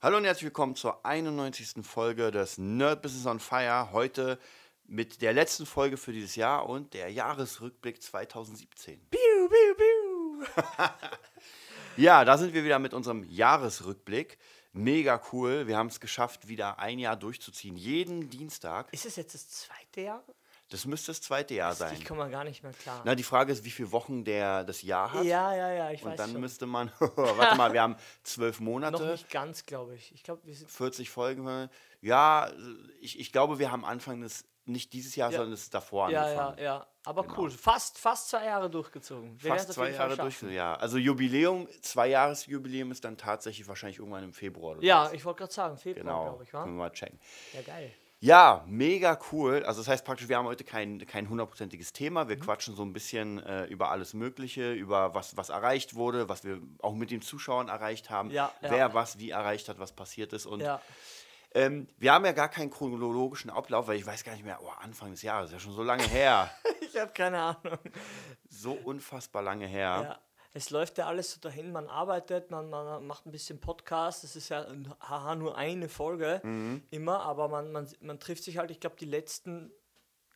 [0.00, 1.84] Hallo und herzlich willkommen zur 91.
[1.84, 3.90] Folge des Nerd Business on Fire.
[3.90, 4.38] Heute
[4.84, 9.00] mit der letzten Folge für dieses Jahr und der Jahresrückblick 2017.
[9.10, 10.46] Piu, piu, piu.
[11.96, 14.38] Ja, da sind wir wieder mit unserem Jahresrückblick.
[14.72, 15.66] Mega cool.
[15.66, 17.76] Wir haben es geschafft, wieder ein Jahr durchzuziehen.
[17.76, 18.92] Jeden Dienstag.
[18.92, 20.24] Ist es jetzt das zweite Jahr?
[20.70, 21.94] Das müsste das zweite Jahr sein.
[21.94, 23.00] Ich komme mal gar nicht mehr klar.
[23.04, 25.24] Na, die Frage ist, wie viele Wochen der das Jahr hat.
[25.24, 26.40] ja, ja, ja, ich Und weiß dann schon.
[26.42, 30.12] müsste man, warte mal, wir haben zwölf Noch Monate, nicht ganz, glaube ich.
[30.14, 31.70] Ich glaube, wir sind 40 Folgen.
[32.02, 32.50] Ja,
[33.00, 35.38] ich, ich glaube, wir haben Anfang des, nicht dieses Jahr, Ja.
[35.38, 36.58] sondern das davor ja, angefangen.
[36.58, 36.86] ja, ja.
[37.06, 37.38] Aber Genau.
[37.38, 37.50] cool.
[37.50, 39.42] Fast, fast zwei Jahre durchgezogen.
[39.42, 40.48] Wir Fast zwei Jahre schaffen.
[40.48, 40.54] durch.
[40.54, 44.76] Ja, also Jubiläum, zwei Jahresjubiläum ist dann tatsächlich wahrscheinlich irgendwann im Februar.
[44.82, 45.12] Ja, sowas.
[45.14, 46.22] ich wollte gerade sagen, Februar, genau.
[46.24, 46.64] glaube ich, war.
[46.64, 47.18] Können wir mal checken.
[47.54, 47.90] Ja, geil.
[48.20, 49.62] Ja, mega cool.
[49.64, 52.24] Also das heißt praktisch, wir haben heute kein kein hundertprozentiges Thema.
[52.24, 52.28] Mhm.
[52.28, 56.42] Wir quatschen so ein bisschen äh, über alles Mögliche, über was, was erreicht wurde, was
[56.42, 58.70] wir auch mit den Zuschauern erreicht haben, Ja, ja.
[58.70, 60.46] wer was wie erreicht hat, was passiert ist.
[60.46, 60.80] Und Ja,
[61.54, 64.68] ähm, wir haben ja gar keinen chronologischen Ablauf, weil ich weiß gar nicht mehr, oh,
[64.80, 66.50] Anfang des Jahres, ist ja schon so lange her.
[66.80, 67.78] ich habe keine Ahnung.
[68.48, 70.18] so unfassbar lange her.
[70.54, 74.34] Es läuft ja alles so dahin, man arbeitet, man, man macht ein bisschen Podcast, das
[74.34, 74.66] ist ja
[75.00, 76.82] haha, nur eine Folge Mhm.
[76.90, 79.70] immer, aber man, man, man trifft sich halt, ich glaube, die letzten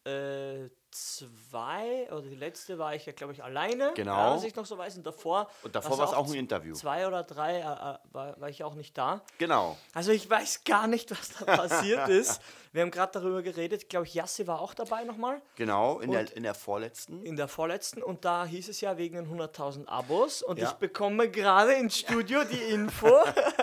[0.04, 4.34] äh, zwei, oder die letzte war ich ja, glaube ich, alleine, Genau.
[4.34, 6.74] was ich noch so weiß, und davor, Und davor war es auch ein Interview.
[6.74, 9.22] Zwei oder drei äh, äh, war, war ich auch nicht da.
[9.38, 9.76] Genau.
[9.94, 12.40] Also ich weiß gar nicht, was da passiert ist.
[12.72, 16.14] Wir haben gerade darüber geredet, glaube ich, Jassi war auch dabei nochmal Genau, in, Und-
[16.30, 17.22] der, in der vorletzten.
[17.22, 20.68] in der vorletzten und da hieß es ja wegen den 100.000 Abos und Ja.
[20.68, 23.08] ich bekomme gerade ins Studio die Info,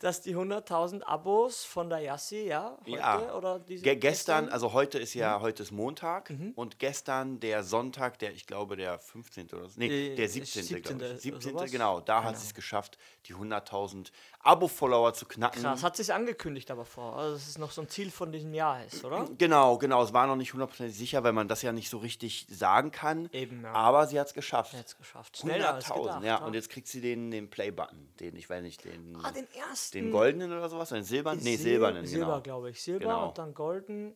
[0.00, 3.34] dass die 100.000 Abos von der Yassi, ja, heute Ja.
[3.34, 6.52] oder diese Ge gestern, also heute ist ja, heute ist Montag Mhm.
[6.56, 9.48] und gestern der Sonntag, der, ich glaube, der 15.
[9.54, 10.62] oder so, nee, der 17.
[10.62, 11.20] 17., glaube ich.
[11.22, 11.52] 17.
[11.52, 11.70] sowas.
[11.70, 12.38] genau, da hat Genau.
[12.38, 15.62] sie es geschafft, die 100.000 Abo-Follower zu knacken.
[15.62, 18.54] Krass, hat sich angekündigt aber vor, also dass es noch so ein Ziel von diesem
[18.54, 19.26] Jahr ist, oder?
[19.38, 22.46] Genau, genau, es war noch nicht hundertprozentig sicher, weil man das ja nicht so richtig
[22.50, 23.28] sagen kann.
[23.32, 23.72] Eben, ja.
[23.72, 24.72] Aber sie hat es geschafft.
[24.72, 25.36] Jetzt geschafft.
[25.38, 26.24] Schneller als 100.000, gedacht.
[26.24, 26.36] ja.
[26.44, 29.85] Und jetzt kriegt sie den, den Play-Button, den, ich weiß nicht, den, ah, den ersten.
[29.90, 31.42] Den goldenen oder sowas, den silbernen?
[31.42, 32.40] Nee, Sil- silbernen, Silber, genau.
[32.42, 32.82] glaube ich.
[32.82, 33.28] Silber Genau.
[33.28, 34.14] und dann golden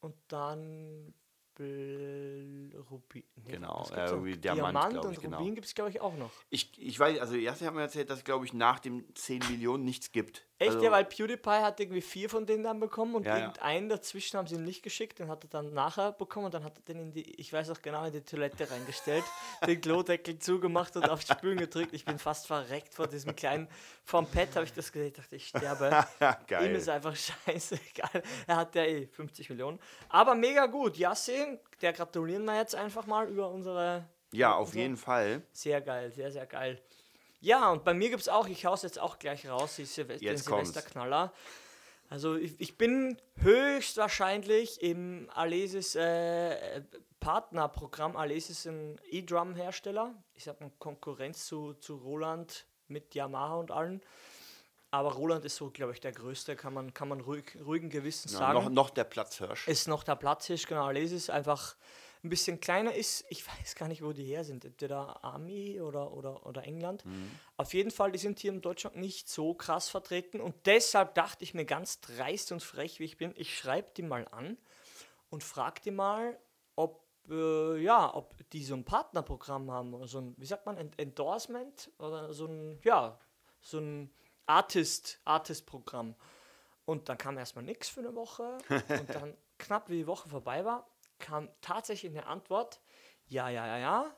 [0.00, 1.14] und dann
[1.58, 3.24] Bl- Rubin.
[3.44, 5.36] Nee, Genau, äh, Diamant, Diamant glaub und ich, genau.
[5.38, 6.30] Rubin gibt es, glaube ich, auch noch.
[6.48, 9.40] Ich, ich weiß, also erst haben wir erzählt, dass es, glaube ich, nach dem 10
[9.50, 10.46] Millionen nichts gibt.
[10.62, 13.40] Echt, also, ja, weil PewDiePie hat irgendwie vier von denen dann bekommen und Ja, ja.
[13.44, 16.64] irgendeinen dazwischen haben sie ihm nicht geschickt, den hat er dann nachher bekommen und dann
[16.64, 19.24] hat er den in die, ich weiß auch genau, in die Toilette reingestellt,
[19.66, 21.92] den Klodeckel zugemacht und auf Spülen gedrückt.
[21.92, 23.68] Ich bin fast verreckt vor diesem kleinen,
[24.04, 25.90] vom Pad habe ich das gesehen, ich dachte, ich sterbe.
[26.46, 26.70] Geil.
[26.70, 27.14] Ihm ist einfach
[27.46, 28.22] scheißegal.
[28.46, 29.78] Er hat ja eh 50 Millionen.
[30.08, 30.96] Aber mega gut.
[30.96, 34.08] Yassin, der gratulieren wir jetzt einfach mal über unsere.
[34.32, 35.42] Ja, auf Also- jeden Fall.
[35.52, 36.80] Sehr geil, sehr, sehr geil.
[37.42, 40.14] Ja, und bei mir gibt es auch, ich hau's jetzt auch gleich raus, die Silve
[40.16, 40.68] den Jetzt kommt's.
[40.70, 41.32] Silvesterknaller.
[42.08, 46.82] Also ich, ich bin höchstwahrscheinlich im Alesis äh,
[47.20, 48.16] Partnerprogramm.
[48.16, 50.14] Alesis ist ein E-Drum-Hersteller.
[50.34, 54.02] Ich sag mal Konkurrenz zu, zu Roland mit Yamaha und allen.
[54.92, 58.34] Aber Roland ist so, glaube ich, der größte, kann man, kann man ruhig, ruhigen Gewissens
[58.34, 59.66] Ja, sagen noch, noch der Platzhirsch.
[59.66, 60.84] ist noch der Platzhirsch, genau.
[60.84, 61.76] Alesis einfach
[62.24, 63.24] ein bisschen kleiner ist.
[63.30, 64.64] Ich weiß gar nicht, wo die her sind.
[64.64, 67.04] Entweder Army oder, oder, oder England.
[67.56, 70.40] Auf jeden Fall, die sind hier in Deutschland nicht so krass vertreten.
[70.40, 74.02] Und deshalb dachte ich mir ganz dreist und frech, wie ich bin, ich schreibe die
[74.02, 74.56] mal an
[75.30, 76.38] und frage die mal,
[76.76, 79.92] ob, äh, ja, ob die so ein Partnerprogramm haben.
[79.92, 81.90] Oder so ein, wie sagt man, Ent- Endorsement?
[81.98, 83.18] Oder so ein, ja,
[83.60, 84.12] so ein
[84.46, 86.14] Artist, Artist-Programm.
[86.84, 88.58] Und dann kam erstmal nichts für eine Woche.
[88.88, 90.86] Und dann, knapp wie die Woche vorbei war,
[91.22, 92.82] kam tatsächlich eine Antwort:
[93.28, 94.14] Ja, ja, ja, ja,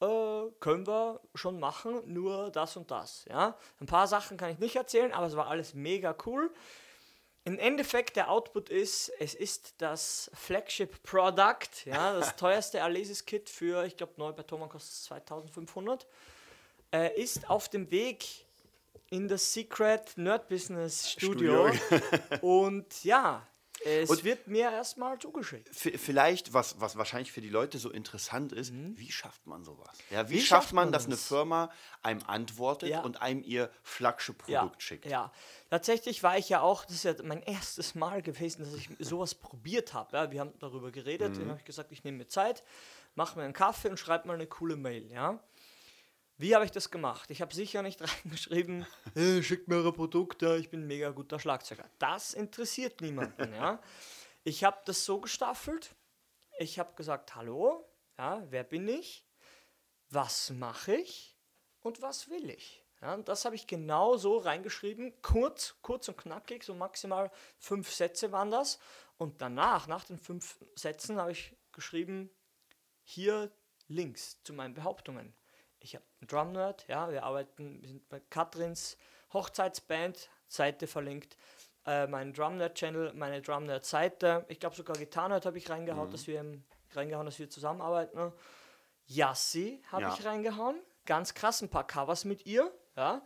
[0.00, 3.24] äh, können wir schon machen, nur das und das.
[3.28, 3.56] Ja?
[3.80, 6.52] Ein paar Sachen kann ich nicht erzählen, aber es war alles mega cool.
[7.46, 13.84] Im Endeffekt, der Output ist, es ist das Flagship Product, ja, das teuerste Alesis-Kit für,
[13.84, 16.06] ich glaube, neu bei Thomann kostet es 2500,
[16.92, 18.46] äh, ist auf dem Weg
[19.10, 21.70] in das Secret Nerd Business Studio.
[22.40, 23.46] Und ja,
[23.84, 25.68] es Und- wird mir erstmal zugeschickt.
[25.74, 29.96] Vielleicht, was, was wahrscheinlich für die Leute so interessant ist, wie schafft man sowas?
[30.10, 30.38] Ja, wie, Mhm.
[30.38, 31.16] Wie schafft man, man dass eine?
[31.16, 31.70] Firma
[32.02, 33.00] einem antwortet Ja.
[33.02, 35.06] und einem ihr Flagship-Produkt schickt?
[35.06, 35.32] Ja,
[35.70, 39.34] tatsächlich war ich ja auch, das ist ja mein erstes Mal gewesen, dass ich sowas
[39.34, 40.16] probiert habe.
[40.16, 41.38] Ja, wir haben darüber geredet, Mhm.
[41.40, 42.62] dann habe ich gesagt, ich nehme mir Zeit,
[43.14, 45.10] mache mir einen Kaffee und schreibe mal eine coole Mail.
[45.12, 45.38] Ja.
[46.36, 47.30] Wie habe ich das gemacht?
[47.30, 51.38] Ich habe sicher nicht reingeschrieben, hey, schickt mir eure Produkte, ich bin ein mega guter
[51.38, 51.88] Schlagzeuger.
[51.98, 53.54] Das interessiert niemanden.
[53.54, 53.80] ja.
[54.42, 55.94] Ich habe das so gestaffelt.
[56.58, 57.88] Ich habe gesagt, hallo,
[58.18, 59.24] ja, wer bin ich?
[60.10, 61.36] Was mache ich?
[61.80, 62.84] Und was will ich?
[63.00, 67.92] Ja, und das habe ich genau so reingeschrieben, kurz, kurz und knackig, so maximal fünf
[67.92, 68.78] Sätze waren das.
[69.18, 72.30] Und danach, nach den fünf Sätzen, habe ich geschrieben,
[73.02, 73.52] hier
[73.88, 75.34] Links zu meinen Behauptungen.
[75.84, 78.96] Ich habe einen Drum Nerd, ja, wir arbeiten, wir sind bei Katrins
[79.34, 81.36] Hochzeitsband, Seite verlinkt,
[81.84, 84.46] äh, meinen Drum Nerd Channel, meine Drum Nerd Seite.
[84.48, 86.42] Ich glaube sogar Gitarre Nerd habe ich reingehauen, dass wir
[86.94, 88.16] reingehauen, dass wir zusammenarbeiten.
[88.16, 88.32] Ne?
[89.04, 90.14] Yassi habe Ja.
[90.18, 93.20] ich reingehauen, ganz krass, ein paar Covers mit ihr, ja.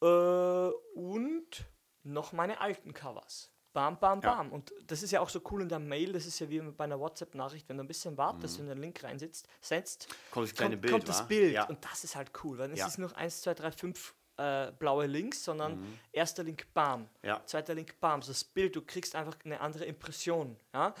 [0.00, 1.66] Äh, und
[2.02, 3.51] noch meine alten Covers.
[3.72, 4.34] Bam, bam, Ja.
[4.34, 4.52] bam.
[4.52, 6.84] Und das ist ja auch so cool in der Mail, das ist ja wie bei
[6.84, 10.74] einer WhatsApp-Nachricht, wenn du ein bisschen wartest und den Link reinsetzt, setzt, Kommt das kleine
[10.74, 11.26] kommt, Bild, kommt das?
[11.26, 11.54] Bild.
[11.54, 11.64] Ja.
[11.68, 12.86] Und das ist halt cool, weil es Ja.
[12.86, 15.78] ist noch 1, 2, 3, 5 äh, blaue Links, sondern
[16.10, 17.08] erster Link, bam.
[17.22, 17.44] Ja.
[17.46, 18.22] Zweiter Link, bam.
[18.22, 20.56] So das Bild, du kriegst einfach eine andere Impression.
[20.72, 20.94] Ja?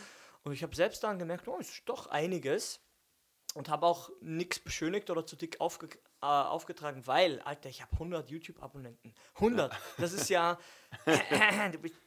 [0.44, 2.80] Und ich habe selbst dann gemerkt, oh, es ist doch einiges.
[3.54, 5.88] Und habe auch nichts beschönigt oder zu dick aufge
[6.22, 9.12] äh, aufgetragen, weil, Alter, ich habe 100 YouTube-Abonnenten.
[9.34, 9.74] 100.
[9.98, 10.56] Das ist ja,
[11.04, 11.24] das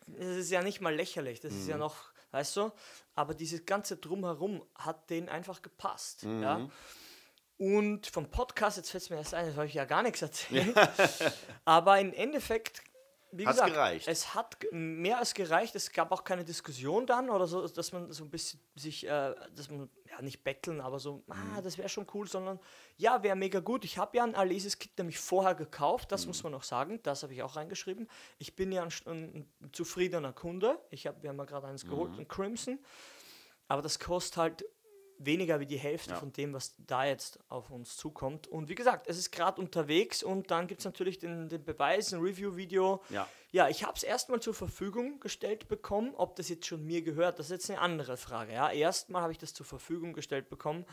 [0.07, 1.41] ist ja nicht mal lächerlich.
[1.41, 1.95] Das ist ja noch,
[2.31, 2.71] weißt du?
[3.13, 6.23] Aber dieses ganze Drumherum hat denen einfach gepasst.
[6.23, 6.69] Ja?
[7.57, 10.21] Und vom Podcast, jetzt fällt es mir erst ein, das habe ich ja gar nichts
[10.21, 10.75] erzählt.
[11.65, 12.83] Aber im Endeffekt,
[13.37, 14.07] wie Hat's gesagt, gereicht?
[14.07, 15.75] es hat mehr als gereicht.
[15.75, 19.35] Es gab auch keine Diskussion dann oder so, dass man so ein bisschen sich, äh,
[19.55, 22.59] dass man, ja nicht betteln, aber so, ah, das wäre schon cool, sondern
[22.97, 23.83] ja, wäre mega gut.
[23.83, 27.23] Ich habe ja ein Alesis Kit nämlich vorher gekauft, das muss man noch sagen, das
[27.23, 28.07] habe ich auch reingeschrieben.
[28.37, 30.79] Ich bin ja ein, ein, ein zufriedener Kunde.
[30.89, 32.79] Ich habe, wir haben ja gerade eins geholt, ein Crimson.
[33.67, 34.65] Aber das kostet halt
[35.17, 36.15] weniger wie die Hälfte Ja.
[36.17, 38.47] von dem, was da jetzt auf uns zukommt.
[38.47, 42.13] Und wie gesagt, es ist gerade unterwegs und dann gibt es natürlich den, den Beweis,
[42.13, 43.01] ein Review-Video.
[43.09, 43.27] Ja.
[43.51, 46.13] Ja, ich habe es erstmal zur Verfügung gestellt bekommen.
[46.15, 48.53] Ob das jetzt schon mir gehört, das ist jetzt eine andere Frage.
[48.53, 50.85] Ja, erstmal habe ich das zur Verfügung gestellt bekommen,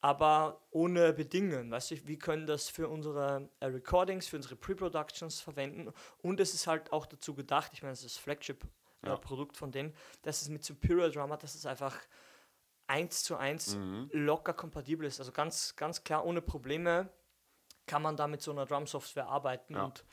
[0.00, 1.70] aber ohne Bedingungen.
[1.70, 5.92] Weißt du, wir können das für unsere äh, Recordings, für unsere Pre-Productions verwenden
[6.22, 9.94] und es ist halt auch dazu gedacht, ich meine, es ist das Flagship-Produkt von denen,
[10.22, 11.96] dass es mit Superior Drummer, dass es einfach
[12.88, 13.78] eins zu eins
[14.10, 15.20] locker kompatibel ist.
[15.20, 17.08] Also ganz, ganz klar, ohne Probleme
[17.86, 19.74] kann man da mit so einer Drum-Software arbeiten.
[19.74, 19.84] Ja.
[19.84, 20.04] Und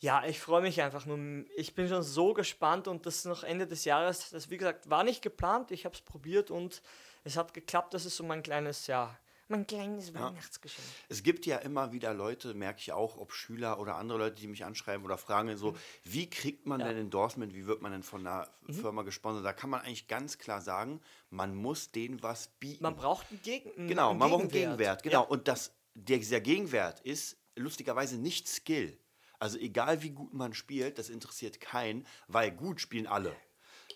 [0.00, 1.18] ja, ich freue mich einfach nur.
[1.56, 4.30] Ich bin schon so gespannt und das ist noch Ende des Jahres.
[4.30, 5.70] Das, wie gesagt, war nicht geplant.
[5.70, 6.82] Ich habe es probiert und
[7.22, 7.94] es hat geklappt.
[7.94, 9.16] Das ist so mein kleines, ja,
[9.48, 10.86] mein kleines Weihnachtsgeschenk.
[11.08, 14.46] Es gibt ja immer wieder Leute, merke ich auch, ob Schüler oder andere Leute, die
[14.46, 16.80] mich anschreiben oder fragen, so, wie kriegt man Mhm.
[16.80, 16.86] Ja.
[16.86, 16.96] Mhm.
[16.96, 19.44] denn Endorsement, wie wird man denn von einer Firma gesponsert?
[19.44, 21.00] Da kann man eigentlich ganz klar sagen,
[21.30, 22.82] man muss denen was bieten.
[22.82, 25.02] Man braucht einen, Gegen Genau, einen man braucht einen Gegenwert.
[25.02, 25.22] Genau.
[25.22, 25.28] Ja.
[25.28, 28.98] Und das, der, dieser Gegenwert ist lustigerweise nicht Skill.
[29.38, 33.36] Also egal wie gut man spielt, das interessiert keinen, weil gut spielen alle.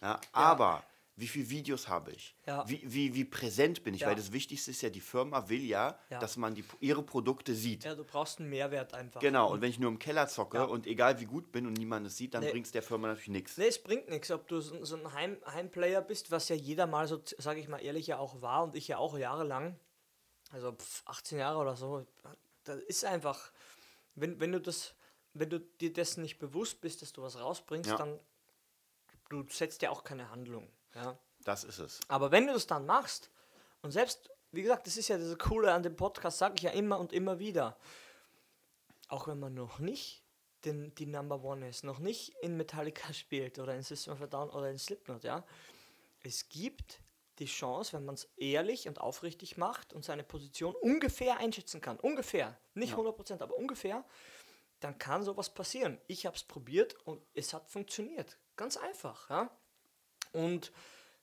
[0.02, 0.84] Ja, Aber
[1.18, 2.34] wie viele Videos habe ich?
[2.46, 2.68] Ja.
[2.68, 4.02] Wie, wie, wie präsent bin ich?
[4.02, 4.06] Ja.
[4.08, 6.18] Weil das Wichtigste ist ja, die Firma will ja, Ja.
[6.20, 7.84] dass man die, ihre Produkte sieht.
[7.84, 9.20] ja, du brauchst einen Mehrwert einfach.
[9.20, 12.06] Genau, und wenn ich nur im Keller zocke und egal wie gut bin und niemand
[12.06, 12.50] es sieht, dann Nee.
[12.52, 13.56] bringt es der Firma natürlich nichts.
[13.56, 16.86] Nee, es bringt nichts, ob du so, so ein Heim, Heimplayer bist, was ja jeder
[16.86, 19.78] mal so, sage ich mal ehrlich, ja auch war und ich ja auch jahrelang,
[20.50, 22.06] also pf, 18 Jahre oder so,
[22.64, 23.50] das ist einfach,
[24.14, 24.94] wenn, wenn du das,
[25.34, 28.18] wenn du dir dessen nicht bewusst bist, dass du was rausbringst, dann
[29.30, 30.68] du setzt ja auch keine Handlung.
[30.94, 31.18] Ja.
[31.44, 32.00] Das ist es.
[32.08, 33.30] Aber wenn du das dann machst,
[33.82, 36.70] und selbst, wie gesagt, das ist ja das Coole an dem Podcast, sage ich ja
[36.70, 37.78] immer und immer wieder,
[39.08, 40.24] auch wenn man noch nicht
[40.64, 44.26] den, die Number One ist, noch nicht in Metallica spielt oder in System of a
[44.26, 45.44] Down oder in Slipknot, ja,
[46.20, 47.00] es gibt
[47.38, 51.98] die Chance, wenn man es ehrlich und aufrichtig macht und seine Position ungefähr einschätzen kann,
[52.00, 54.04] ungefähr, nicht 100%, aber ungefähr,
[54.80, 56.00] dann kann sowas passieren.
[56.08, 58.38] Ich habe es probiert und es hat funktioniert.
[58.56, 59.50] Ganz einfach, ja.
[60.32, 60.72] Und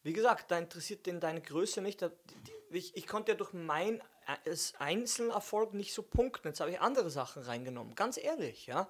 [0.04, 2.02] wie gesagt, da interessiert den deine Größe nicht.
[2.02, 6.48] Da- die- Ich, ich konnte ja durch mein äh, Einzelerfolg nicht so punkten.
[6.48, 8.88] Jetzt habe ich andere Sachen reingenommen, ganz ehrlich, ja.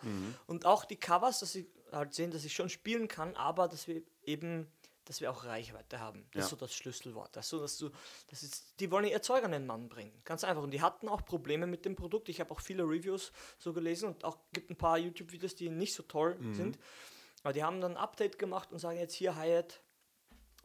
[0.47, 3.87] Und auch die Covers, dass sie halt sehen, dass ich schon spielen kann, aber dass
[3.87, 4.71] wir eben,
[5.03, 6.25] dass wir auch Reichweite haben.
[6.31, 6.43] Das Ja.
[6.45, 7.35] ist so das Schlüsselwort.
[7.35, 7.91] Das so, dass du,
[8.29, 10.13] das ist, die wollen ihr Zeug an den Mann bringen.
[10.23, 10.63] Ganz einfach.
[10.63, 12.27] Und die hatten auch Probleme mit dem Produkt.
[12.29, 15.93] Ich habe auch viele Reviews so gelesen und auch gibt ein paar YouTube-Videos, die nicht
[15.93, 16.79] so toll sind.
[17.43, 19.81] Aber die haben dann ein Update gemacht und sagen jetzt hier Hyatt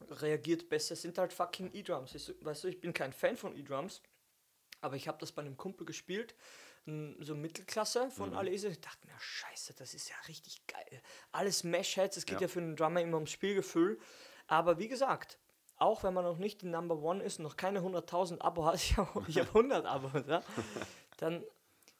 [0.08, 0.94] reagiert besser.
[0.94, 2.14] Es sind halt fucking E-Drums.
[2.14, 4.02] Ich Weißt du, ich bin kein Fan von E-Drums,
[4.80, 6.34] aber ich habe das bei einem Kumpel gespielt,
[6.86, 8.68] so Mittelklasse von Alese.
[8.68, 11.02] Ich dachte mir, scheiße, das ist ja richtig geil.
[11.30, 12.42] Alles Mesh-Heads, es geht Ja.
[12.42, 12.48] ja.
[12.48, 13.98] für einen Drummer immer ums Spielgefühl.
[14.46, 15.38] Aber wie gesagt,
[15.76, 18.96] auch wenn man noch nicht die Number One ist, noch keine 100.000 Abo hat, ich
[18.96, 20.42] habe ich hab 100 Abos, ja,
[21.18, 21.44] dann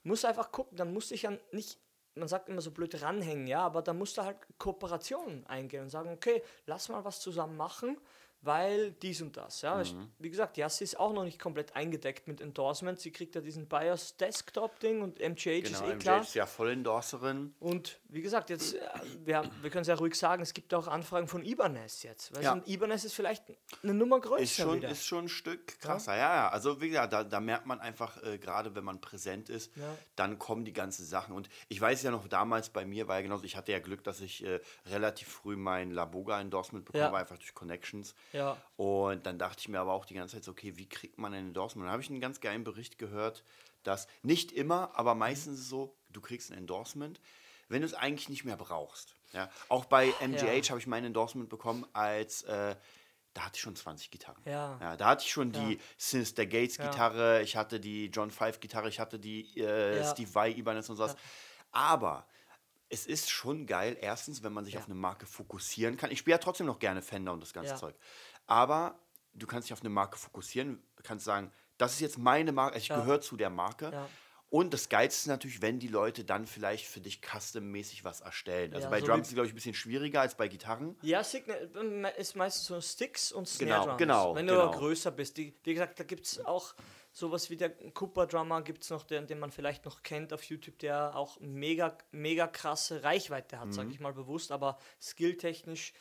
[0.03, 1.79] musst du einfach gucken, dann musst du dich ja nicht,
[2.15, 5.91] man sagt immer so blöd ranhängen, ja, aber dann musst du halt Kooperationen eingehen und
[5.91, 7.97] sagen, okay, lass mal was zusammen machen,
[8.43, 9.63] weil dies und das.
[9.63, 9.83] Ja.
[10.19, 13.03] Wie gesagt, Yassi ist auch noch nicht komplett eingedeckt mit Endorsements.
[13.03, 16.21] Sie kriegt ja diesen BIOS Desktop-Ding und MGH Genau, ist eh MJ klar.
[16.23, 17.55] ist ja voll Endorserin.
[17.61, 18.81] Und wie gesagt, jetzt, äh,
[19.25, 22.33] wir, wir können es ja ruhig sagen, es gibt auch Anfragen von Ibanez jetzt.
[22.35, 22.61] Weißt Ja.
[22.67, 23.45] Ibanez ist vielleicht
[23.83, 24.89] eine Nummer größer Ist schon, wieder.
[24.89, 26.49] ist schon ein Stück krasser, ja, ja.
[26.49, 29.97] Also wie gesagt, da, da merkt man einfach, äh, gerade wenn man präsent ist, Ja.
[30.17, 31.35] dann kommen die ganzen Sachen.
[31.35, 34.03] Und ich weiß ja noch, damals bei mir war ja genauso, ich hatte ja Glück,
[34.05, 37.07] dass ich äh, relativ früh mein Laboga-Endorsement bekommen Ja.
[37.09, 38.15] habe, einfach durch Connections.
[38.33, 38.57] Ja.
[38.77, 41.33] Und dann dachte ich mir aber auch die ganze Zeit so, okay, wie kriegt man
[41.35, 41.87] ein Endorsement?
[41.87, 43.45] Dann habe ich einen ganz geilen Bericht gehört,
[43.83, 47.21] dass nicht immer, aber meistens ist es so, du kriegst ein Endorsement,
[47.69, 49.15] wenn du es eigentlich nicht mehr brauchst.
[49.33, 49.51] Ja?
[49.69, 52.77] Auch bei MGH habe ich mein Endorsement bekommen, als äh,
[53.33, 54.43] da hatte ich schon 20 Gitarren.
[54.45, 54.97] Ja.
[54.97, 56.91] da hatte ich schon die Sinister Gates Ja.
[56.91, 60.05] Gitarre, ich hatte die John Five Gitarre, ich hatte die äh, Ja.
[60.11, 61.15] Steve Vai Ibanez und sowas.
[61.71, 62.27] Aber
[62.91, 64.81] es ist schon geil, erstens, wenn man sich Ja.
[64.81, 66.11] auf eine Marke fokussieren kann.
[66.11, 67.77] Ich spiele ja trotzdem noch gerne Fender und das ganze Ja.
[67.79, 67.95] Zeug.
[68.47, 68.99] Aber
[69.33, 72.83] du kannst dich auf eine Marke fokussieren, kannst sagen, das ist jetzt meine Marke, also
[72.83, 72.97] ich Ja.
[73.01, 74.09] gehöre zu der Marke.
[74.51, 78.75] Und das Geilste ist natürlich, wenn die Leute dann vielleicht für dich custom-mäßig was erstellen.
[78.75, 80.99] Also Ja, bei so Drums ist es, glaube ich, ein bisschen schwieriger als bei Gitarren.
[81.03, 81.71] Ja, Signal
[82.05, 83.99] äh, ist meistens so Sticks und Snare Genau, Drums.
[83.99, 84.71] genau, Wenn du genau.
[84.73, 85.37] größer bist.
[85.37, 86.75] Die, wie gesagt, da gibt es auch
[87.13, 90.43] sowas wie der Cooper Drummer, gibt es noch, den, den man vielleicht noch kennt auf
[90.45, 93.73] YouTube, der auch mega, mega krasse Reichweite hat, Mhm.
[93.73, 95.93] sage ich mal bewusst, aber skilltechnisch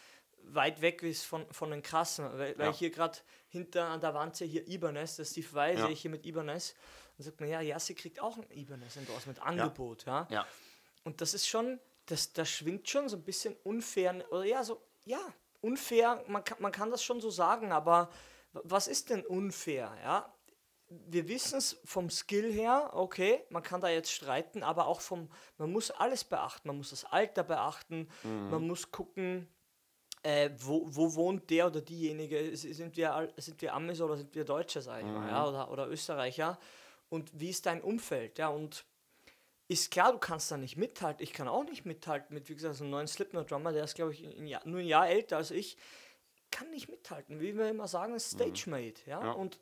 [0.43, 2.25] weit weg ist von, von den krassen.
[2.37, 2.69] Weil, weil Ja.
[2.71, 3.17] ich hier gerade
[3.49, 5.81] hinter an der Wand sehe, hier Ibanez, der Steve Vai, Ja.
[5.85, 6.75] sehe ich hier mit Ibanez.
[7.17, 10.05] Und sagt mir, ja, Yassi kriegt auch ein Ibanez-Endorsement, Angebot.
[10.05, 10.27] Ja.
[10.31, 10.47] Ja.
[11.03, 14.81] Und das ist schon, das, das schwingt schon so ein bisschen unfair, oder ja, so,
[15.05, 15.19] ja,
[15.61, 18.09] unfair, man kann, man kann das schon so sagen, aber
[18.53, 20.33] was ist denn unfair, ja?
[20.89, 25.29] Wir wissen es vom Skill her, okay, man kann da jetzt streiten, aber auch vom,
[25.57, 29.47] man muss alles beachten, man muss das Alter beachten, man muss gucken,
[30.23, 34.43] äh, wo, wo wohnt der oder diejenige, sind wir, sind wir Amis oder sind wir
[34.45, 36.57] Deutsche, sag ich mal, ja, oder, oder Österreicher
[37.09, 38.85] und wie ist dein Umfeld, ja, und
[39.69, 41.23] ist klar, du kannst da nicht mithalten.
[41.23, 44.13] Ich kann auch nicht mithalten mit, wie gesagt, so einem neuen Slipknot-Drummer, der ist, glaube
[44.13, 45.77] ich, ein Jahr, nur ein Jahr älter als ich.
[46.49, 47.39] Kann nicht mithalten.
[47.39, 49.01] Wie wir immer sagen, ist Stage-Mate.
[49.05, 49.23] Ja?
[49.23, 49.31] Ja.
[49.33, 49.59] Und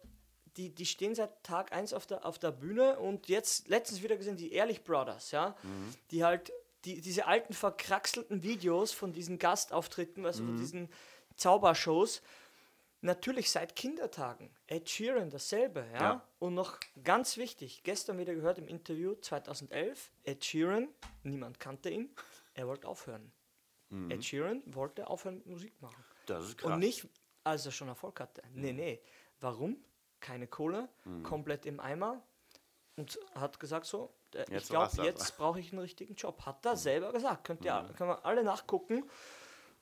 [0.58, 4.18] die, die stehen seit Tag 1 auf der, auf der Bühne und jetzt letztens wieder
[4.18, 5.56] gesehen, die Ehrlich Brothers, ja,
[6.12, 6.52] die halt
[6.86, 10.90] die, diese alten verkraxelten Videos von diesen Gastauftritten, weißt du, von diesen
[11.36, 12.22] Zaubershows,
[13.02, 14.50] natürlich seit Kindertagen.
[14.68, 16.00] Ed Sheeran dasselbe, ja?
[16.00, 16.28] Ja.
[16.40, 20.88] Und noch ganz wichtig, gestern wieder gehört im Interview 2011, Ed Sheeran,
[21.24, 22.10] niemand kannte ihn,
[22.54, 23.32] er wollte aufhören.
[24.10, 26.04] Ed Sheeran wollte aufhören mit Musik machen.
[26.26, 26.74] Das ist krass.
[26.74, 27.08] Und nicht,
[27.44, 28.44] als er schon Erfolg hatte.
[28.54, 29.02] Nee, nee.
[29.40, 29.78] Warum?
[30.20, 30.90] Keine Kohle,
[31.24, 32.22] komplett im Eimer
[32.96, 36.46] und hat gesagt so, äh, ich Jetzt glaube, jetzt brauche ich einen richtigen Job.
[36.46, 37.44] Hat er selber gesagt.
[37.46, 39.04] Könnt ihr, können wir alle nachgucken.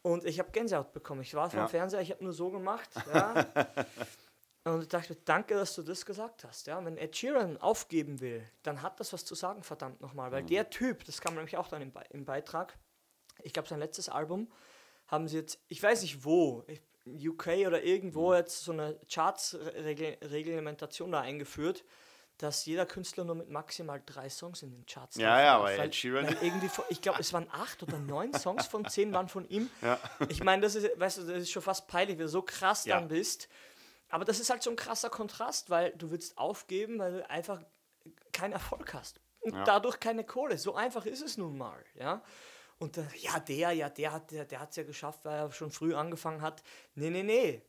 [0.01, 1.21] Und ich habe Gänsehaut bekommen.
[1.21, 1.67] Ich war vor Ja.
[1.67, 2.89] Fernseher, ich habe nur so gemacht.
[4.65, 4.73] Ja.
[4.73, 6.65] Und ich dachte, danke, dass du das gesagt hast.
[6.65, 10.31] Ja, wenn Ed Sheeran aufgeben will, dann hat das was zu sagen, verdammt nochmal.
[10.31, 12.75] Weil der Typ, das kam nämlich auch dann im, Be im Beitrag,
[13.43, 14.51] ich glaube, sein letztes Album
[15.05, 21.11] haben sie jetzt, ich weiß nicht wo, ich- UK oder irgendwo jetzt so eine Charts-Reglementation
[21.11, 21.83] da eingeführt,
[22.37, 25.79] dass jeder Künstler nur mit maximal drei Songs in den Charts Ja, ja, aber weil-
[25.79, 29.47] Ed Sheeran- irgendwie, ich glaube, es waren acht oder neun Songs von zehn waren von
[29.47, 29.69] ihm.
[29.81, 29.97] Ja.
[30.27, 32.85] Ich meine, das ist, weißt du, das ist schon fast peinlich, wenn du so krass
[32.85, 32.99] Ja.
[32.99, 33.47] dann bist.
[34.09, 37.61] Aber das ist halt so ein krasser Kontrast, weil du willst aufgeben, weil du einfach
[38.33, 39.21] keinen Erfolg hast.
[39.39, 39.63] Und Ja.
[39.63, 40.57] dadurch keine Kohle.
[40.57, 42.21] So einfach ist es nun mal, ja.
[42.77, 45.71] Und dann, ja, der, ja, der hat der, der es ja geschafft, weil er schon
[45.71, 46.61] früh angefangen hat.
[46.95, 47.61] Nee, nee, nee.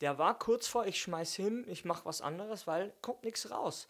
[0.00, 3.88] Der war kurz vor, ich schmeiß hin, ich mache was anderes, weil kommt nichts raus.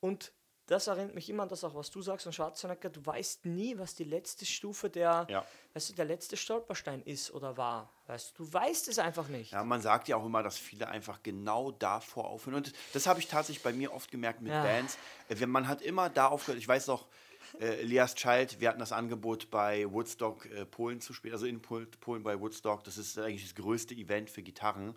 [0.00, 0.32] Und
[0.66, 3.76] das erinnert mich immer an das auch, was du sagst, und Schwarzenegger, du weißt nie,
[3.78, 5.44] was die letzte Stufe der, Ja.
[5.74, 7.90] weißt du, der letzte Stolperstein ist oder war.
[8.06, 9.52] Weißt du, du weißt es einfach nicht.
[9.52, 12.54] Ja, man sagt ja auch immer, dass viele einfach genau davor aufhören.
[12.56, 14.62] Und das habe ich tatsächlich bei mir oft gemerkt mit Ja.
[14.62, 14.96] Bands.
[15.28, 16.58] Äh, wenn Man hat immer da aufgehört.
[16.60, 17.06] Ich weiß noch,
[17.60, 21.60] äh, Elias Child, wir hatten das Angebot bei Woodstock äh, Polen zu spielen, also in
[21.62, 22.84] Pol Polen bei Woodstock.
[22.84, 24.94] Das ist eigentlich das größte Event für Gitarren.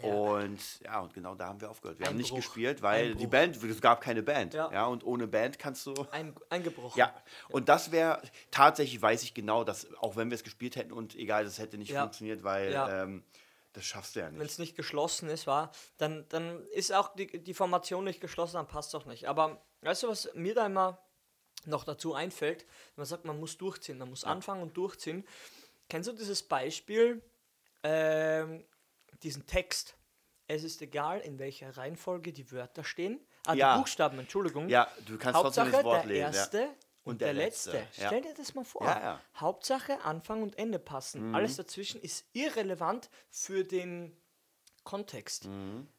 [0.00, 1.98] Und ja, und genau da haben wir aufgehört.
[1.98, 3.26] Wir haben nicht gespielt, weil die.
[3.26, 4.54] Band, es gab keine Band.
[4.54, 4.70] Ja.
[4.72, 4.86] Ja.
[4.86, 5.94] und ohne Band kannst du.
[6.10, 6.98] Ein, eingebrochen.
[6.98, 7.14] Ja,
[7.50, 11.14] und das wäre, tatsächlich weiß ich genau, dass auch wenn wir es gespielt hätten und
[11.14, 12.00] egal, das hätte nicht Ja.
[12.02, 13.02] funktioniert, weil Ja.
[13.02, 13.22] ähm,
[13.74, 14.50] das schaffst du ja Wenn nicht.
[14.50, 18.66] es nicht geschlossen ist, war, dann, dann ist auch die, die Formation nicht geschlossen, dann
[18.68, 19.26] passt es auch nicht.
[19.28, 20.98] Aber weißt du, was mir da immer
[21.66, 22.66] noch dazu einfällt,
[22.96, 25.26] man sagt, man muss durchziehen, man muss anfangen und durchziehen.
[25.88, 27.22] Kennst du dieses Beispiel,
[27.82, 28.64] ähm,
[29.22, 29.96] diesen Text?
[30.48, 33.20] Es ist egal, in welcher Reihenfolge die Wörter stehen.
[33.46, 33.74] Ah, Ja.
[33.74, 34.68] die Buchstaben, Entschuldigung.
[34.68, 36.22] Ja, du kannst trotzdem Hauptsache das Wort der lesen.
[36.22, 36.64] erste ja.
[36.66, 37.72] und, Und der, der letzte.
[37.72, 38.06] Letzte, ja.
[38.08, 38.84] Stell dir das mal vor.
[38.84, 39.20] Ja, ja.
[39.36, 41.28] Hauptsache Anfang und Ende passen.
[41.28, 41.34] Mhm.
[41.34, 44.16] Alles dazwischen ist irrelevant für den
[44.84, 45.48] Kontext.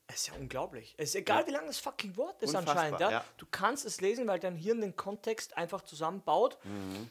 [0.08, 0.94] Es ist ja unglaublich.
[0.98, 3.00] Es ist egal, wie lang das fucking Wort ist Unfassbar, anscheinend.
[3.00, 3.12] Ja?
[3.12, 3.26] ja.
[3.38, 7.10] Du kannst es lesen, weil dein Hirn den Kontext einfach zusammenbaut, Mhm.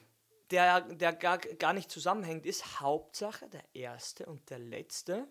[0.51, 2.81] der, der gar, gar nicht zusammenhängt ist.
[2.81, 5.27] Hauptsache, der erste und der letzte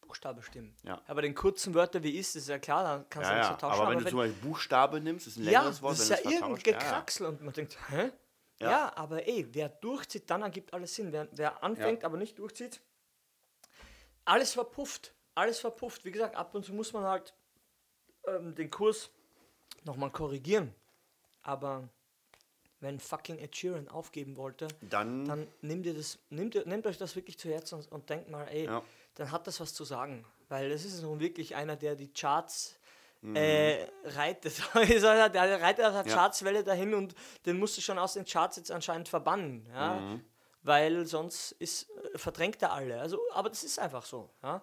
[0.00, 0.76] Buchstabe stimmen.
[0.82, 1.00] Ja.
[1.06, 3.54] Aber den kurzen Wörter wie ist, ist ja klar, dann kannst du Ja, nicht ja.
[3.54, 3.80] so tauschen.
[3.80, 6.16] Aber wenn du zum Beispiel Buchstabe nimmst, ist ein ja, längeres Wort, das ist wenn
[6.16, 6.64] ja du irgendein.
[6.64, 6.78] Ja, ja.
[6.78, 8.10] Gekraxel und man denkt, hä?
[8.58, 8.70] Ja.
[8.70, 8.92] Ja.
[8.96, 11.12] aber ey, wer durchzieht, dann ergibt alles Sinn.
[11.12, 12.80] Wer, wer anfängt, aber nicht durchzieht,
[14.24, 15.12] alles verpufft.
[15.36, 16.04] Alles verpufft.
[16.04, 17.34] Wie gesagt, ab und zu muss man halt
[18.26, 19.10] ähm, den Kurs
[19.84, 20.74] nochmal korrigieren.
[21.42, 21.88] Aber
[22.80, 26.98] wenn fucking Ed Sheeran aufgeben wollte, Dann, dann nehmt ihr das, nehmt, ihr, nehmt euch
[26.98, 28.82] das wirklich zu Herzen und, und denkt mal, ey, Ja.
[29.14, 30.24] dann hat das was zu sagen.
[30.48, 32.78] Weil das ist nun wirklich einer, der die Charts
[33.22, 33.34] Mhm.
[33.34, 34.52] äh, reitet.
[34.74, 36.14] Der reitet auf der Ja.
[36.14, 37.14] Chartswelle dahin und
[37.46, 39.66] den musst du schon aus den Charts jetzt anscheinend verbannen.
[39.72, 39.94] Ja?
[40.00, 40.24] Mhm.
[40.62, 43.00] Weil sonst ist, äh, verdrängt er alle.
[43.00, 44.28] Also, aber das ist einfach so.
[44.42, 44.62] Ja?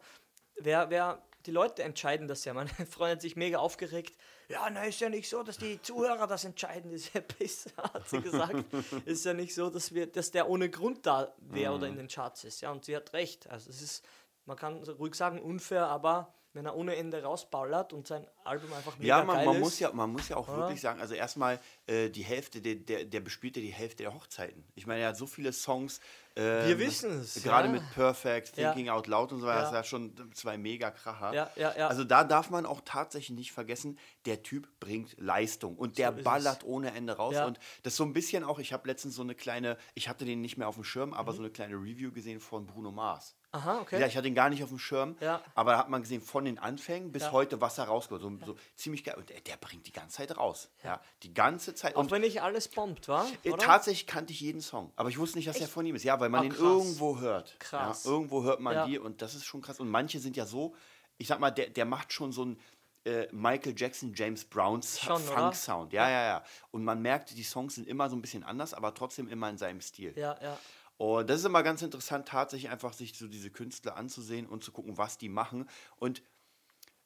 [0.56, 2.54] Wer, wer, die Leute entscheiden das ja.
[2.54, 4.18] Meine Freundin hat sich mega aufgeregt.
[4.50, 6.92] Ja, na, ist ja nicht so, dass die Zuhörer das entscheiden.
[6.92, 8.66] Das ist ja besser, hat sie gesagt.
[9.06, 12.08] ist ja nicht so, dass, wir, dass der ohne Grund da wäre oder in den
[12.08, 12.62] Charts ist.
[12.62, 13.50] Ja, und sie hat recht.
[13.50, 14.06] Also es ist,
[14.46, 18.98] man kann ruhig sagen, unfair, aber wenn er ohne Ende rausballert und sein Album einfach
[18.98, 21.16] mega ja, man, geil man, ist, muss ja, man muss ja auch wirklich sagen, also
[21.16, 24.64] erstmal äh, die Hälfte, der, der, der bespielt ja die Hälfte der Hochzeiten.
[24.76, 26.00] Ich meine, er hat so viele Songs.
[26.36, 27.74] ähm, Wir wissen's, Gerade ja.
[27.74, 28.72] mit Perfect, Ja.
[28.72, 29.62] Thinking Out Loud und so weiter, Ja.
[29.64, 31.34] das ist ja schon zwei Mega-Kracher.
[31.34, 31.88] Ja, ja, ja.
[31.88, 36.24] Also da darf man auch tatsächlich nicht vergessen, der Typ bringt Leistung und der es.
[36.24, 37.34] ballert ohne Ende raus.
[37.36, 37.46] Ja.
[37.48, 40.24] Und das ist so ein bisschen auch, ich habe letztens so eine kleine, ich hatte
[40.26, 41.16] den nicht mehr auf dem Schirm, Mhm.
[41.16, 43.36] aber so eine kleine Review gesehen von Bruno Mars.
[43.54, 44.00] Aha, okay.
[44.02, 45.42] Ja, ich hatte ihn gar nicht auf dem Schirm, Ja.
[45.54, 47.32] aber da hat man gesehen, von den Anfängen bis Ja.
[47.32, 48.22] heute, was er rausgeholt.
[48.24, 49.16] So, so ziemlich geil.
[49.16, 50.70] Und der, der bringt die ganze Zeit raus.
[50.84, 51.00] Ja.
[51.22, 51.96] die ganze Zeit.
[51.96, 53.26] Auch Und wenn nicht alles bombt, war?
[53.44, 53.64] äh, Oder?
[53.64, 54.92] tatsächlich kannte ich jeden Song.
[54.96, 56.04] Aber ich wusste nicht, dass er von ihm ist.
[56.04, 57.56] Ja, weil man Ah, ihn irgendwo hört.
[57.60, 58.06] Krass.
[58.06, 59.80] Irgendwo hört man die und das ist schon krass.
[59.80, 60.76] Und manche sind ja so,
[61.20, 62.60] ich sag mal, der, der macht schon so einen
[63.06, 65.20] äh, Michael Jackson, James Brown Schon, oder?
[65.34, 65.92] Funk-Sound.
[65.94, 66.44] Ja, ja, ja.
[66.72, 69.58] Und man merkt, die Songs sind immer so ein bisschen anders, aber trotzdem immer in
[69.58, 70.14] seinem Stil.
[70.18, 70.58] Ja, ja.
[70.98, 74.72] Und das ist immer ganz interessant, tatsächlich einfach sich so diese Künstler anzusehen und zu
[74.72, 75.68] gucken, was die machen.
[75.98, 76.22] Und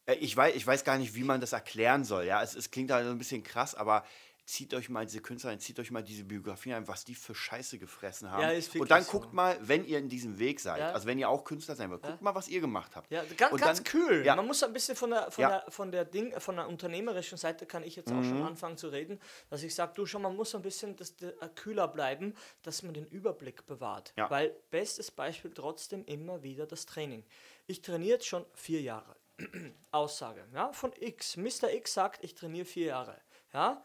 [0.05, 2.25] äh, ich weiß, ich weiß gar nicht, wie man das erklären soll.
[2.25, 4.03] Ja, es, es klingt halt so ein bisschen krass, aber
[4.47, 7.35] zieht euch mal diese Künstler ein, zieht euch mal diese Biografien an, was die für
[7.35, 8.41] Scheiße gefressen haben.
[8.41, 9.11] Ja, ist und dann so.
[9.11, 10.91] guckt mal, wenn ihr in diesem Weg seid, Ja.
[10.93, 13.11] also wenn ihr auch Künstler sein wollt, guckt mal, was ihr gemacht habt.
[13.11, 14.25] Ja, ganz, Und ganz dann- kühl.
[14.25, 14.37] Ja.
[14.37, 15.49] Man muss ein bisschen von der, von, Ja.
[15.59, 18.87] der, von, der Ding, von der unternehmerischen Seite kann ich jetzt auch schon anfangen zu
[18.87, 22.33] reden, dass ich sage, du schon, man muss ein bisschen das, äh, kühler bleiben,
[22.63, 24.13] dass man den Überblick bewahrt.
[24.15, 24.29] Ja.
[24.29, 27.25] Weil bestes Beispiel trotzdem immer wieder das Training.
[27.65, 29.17] Ich trainiere jetzt schon vier Jahre.
[29.91, 31.35] Aussage ja, von X.
[31.37, 31.69] Mr.
[31.73, 33.19] X sagt, ich trainiere vier Jahre.
[33.53, 33.83] Ja?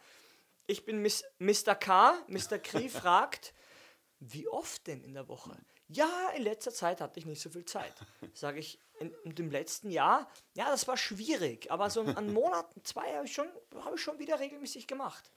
[0.72, 1.74] Ich bin Miss, Mr.
[1.74, 2.14] K.
[2.28, 2.58] Mr.
[2.58, 3.52] Kri fragt,
[4.20, 5.54] wie oft denn in der Woche?
[5.88, 7.92] Ja, in letzter Zeit hatte ich nicht so viel Zeit.
[8.32, 12.82] Sage ich, in, in dem letzten Jahr, ja, das war schwierig, aber so an Monaten,
[12.84, 13.48] zwei habe ich, schon,
[13.84, 15.30] habe ich schon wieder regelmäßig gemacht.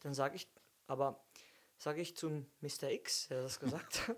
[0.00, 0.48] Dann sage ich,
[0.88, 1.24] aber
[1.78, 2.90] sage ich zum Mr.
[2.90, 4.16] X, der das gesagt hat,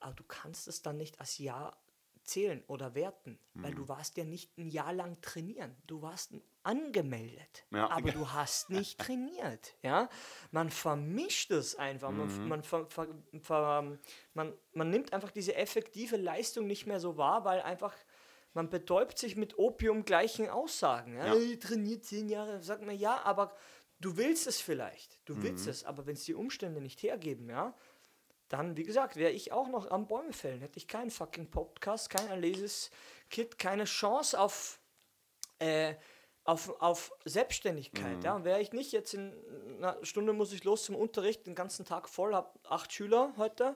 [0.00, 1.76] aber du kannst es dann nicht als Jahr
[2.24, 5.76] zählen oder werten, weil du warst ja nicht ein Jahr lang trainieren.
[5.86, 6.32] Du warst
[6.62, 7.90] angemeldet, Ja.
[7.90, 9.74] aber du hast nicht trainiert.
[9.82, 10.08] Ja?
[10.50, 12.10] Man vermischt es einfach.
[12.10, 13.08] Man, man, ver, ver,
[13.40, 13.98] ver,
[14.34, 17.94] man, man nimmt einfach diese effektive Leistung nicht mehr so wahr, weil einfach
[18.54, 21.16] man betäubt sich mit Opium gleichen Aussagen.
[21.16, 21.26] Ja?
[21.28, 21.34] Ja.
[21.36, 23.54] Ich trainiere zehn Jahre, sagt man ja, aber
[24.00, 25.18] du willst es vielleicht.
[25.24, 27.74] Du willst es, aber wenn es die Umstände nicht hergeben, ja,
[28.52, 30.60] dann, wie gesagt, wäre ich auch noch am Bäume fällen.
[30.60, 34.78] Hätte ich keinen fucking Podcast, kein Alesis-Kit, keine Chance auf,
[35.58, 35.94] äh,
[36.44, 38.22] auf, auf Selbstständigkeit.
[38.22, 38.36] Ja?
[38.36, 39.32] Und wäre ich nicht jetzt in
[39.78, 43.74] einer Stunde muss ich los zum Unterricht, den ganzen Tag voll, habe acht Schüler heute.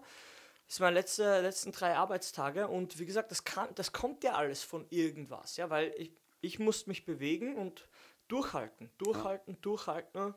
[0.67, 2.69] Das sind meine letzte, letzten drei Arbeitstage.
[2.69, 5.57] Und wie gesagt, das, kann, das kommt ja alles von irgendwas.
[5.57, 5.71] Ja?
[5.71, 6.13] Weil ich,
[6.43, 7.89] ich muss mich bewegen und
[8.29, 10.35] durchhalten, durchhalten, durchhalten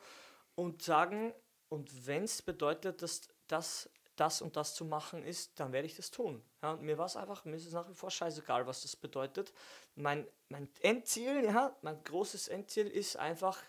[0.56, 1.34] und sagen,
[1.67, 5.95] und wenn es bedeutet, dass das, das und das zu machen ist, dann werde ich
[5.95, 6.43] das tun.
[6.62, 8.95] Ja, und mir war es einfach, mir ist es nach wie vor scheißegal, was das
[8.95, 9.53] bedeutet.
[9.95, 13.62] Mein, mein Endziel, ja, mein großes Endziel ist einfach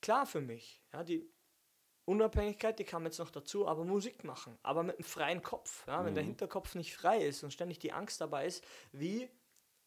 [0.00, 0.82] klar für mich.
[0.92, 1.28] Ja, die
[2.06, 5.86] Unabhängigkeit, die kam jetzt noch dazu, aber Musik machen, aber mit einem freien Kopf.
[5.86, 9.30] Ja, Wenn der Hinterkopf nicht frei ist und ständig die Angst dabei ist, wie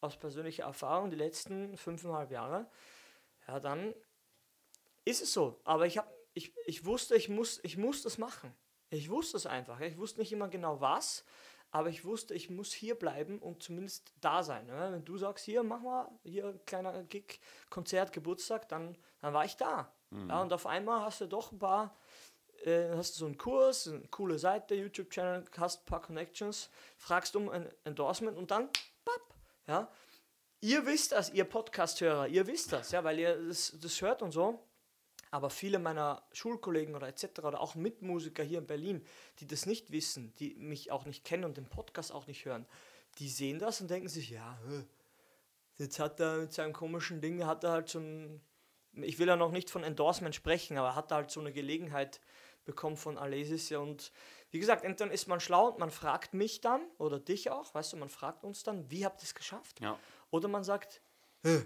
[0.00, 2.68] aus persönlicher Erfahrung die letzten fünfeinhalb Jahre,
[3.46, 3.94] ja, dann
[5.04, 5.60] ist es so.
[5.64, 8.54] Aber ich, hab, ich, ich wusste, ich muss, ich muss das machen.
[8.90, 9.80] Ich wusste es einfach.
[9.80, 11.24] Ich wusste nicht immer genau was,
[11.70, 14.66] aber ich wusste, ich muss hier bleiben und zumindest da sein.
[14.66, 14.88] Ne?
[14.92, 19.56] Wenn du sagst, hier, mach mal, hier kleiner Gig, Konzert, Geburtstag, dann, dann war ich
[19.56, 19.92] da.
[20.28, 21.94] Ja, und auf einmal hast du doch ein paar,
[22.64, 27.36] äh, hast du so einen Kurs, eine coole Seite, YouTube-Channel, hast ein paar Connections, fragst
[27.36, 28.70] um ein Endorsement und dann,
[29.04, 29.34] papp,
[29.66, 29.92] ja,
[30.62, 34.32] ihr wisst das, ihr Podcast-Hörer, ihr wisst das, ja, weil ihr das, das hört und
[34.32, 34.64] so.
[35.30, 37.40] Aber viele meiner Schulkollegen oder etc.
[37.40, 39.04] oder auch Mitmusiker hier in Berlin,
[39.40, 42.66] die das nicht wissen, die mich auch nicht kennen und den Podcast auch nicht hören,
[43.18, 44.58] die sehen das und denken sich, ja,
[45.78, 48.40] jetzt hat er mit seinem komischen Ding, hat er halt so ein,
[48.92, 52.20] ich will ja noch nicht von Endorsement sprechen, aber hat er halt so eine Gelegenheit
[52.64, 54.12] bekommen von Alesis und
[54.50, 57.92] wie gesagt, entweder ist man schlau und man fragt mich dann oder dich auch, weißt
[57.92, 59.80] du, man fragt uns dann, wie habt ihr es geschafft?
[59.80, 59.98] Ja.
[60.30, 61.00] Oder man sagt,
[61.42, 61.62] "Hä,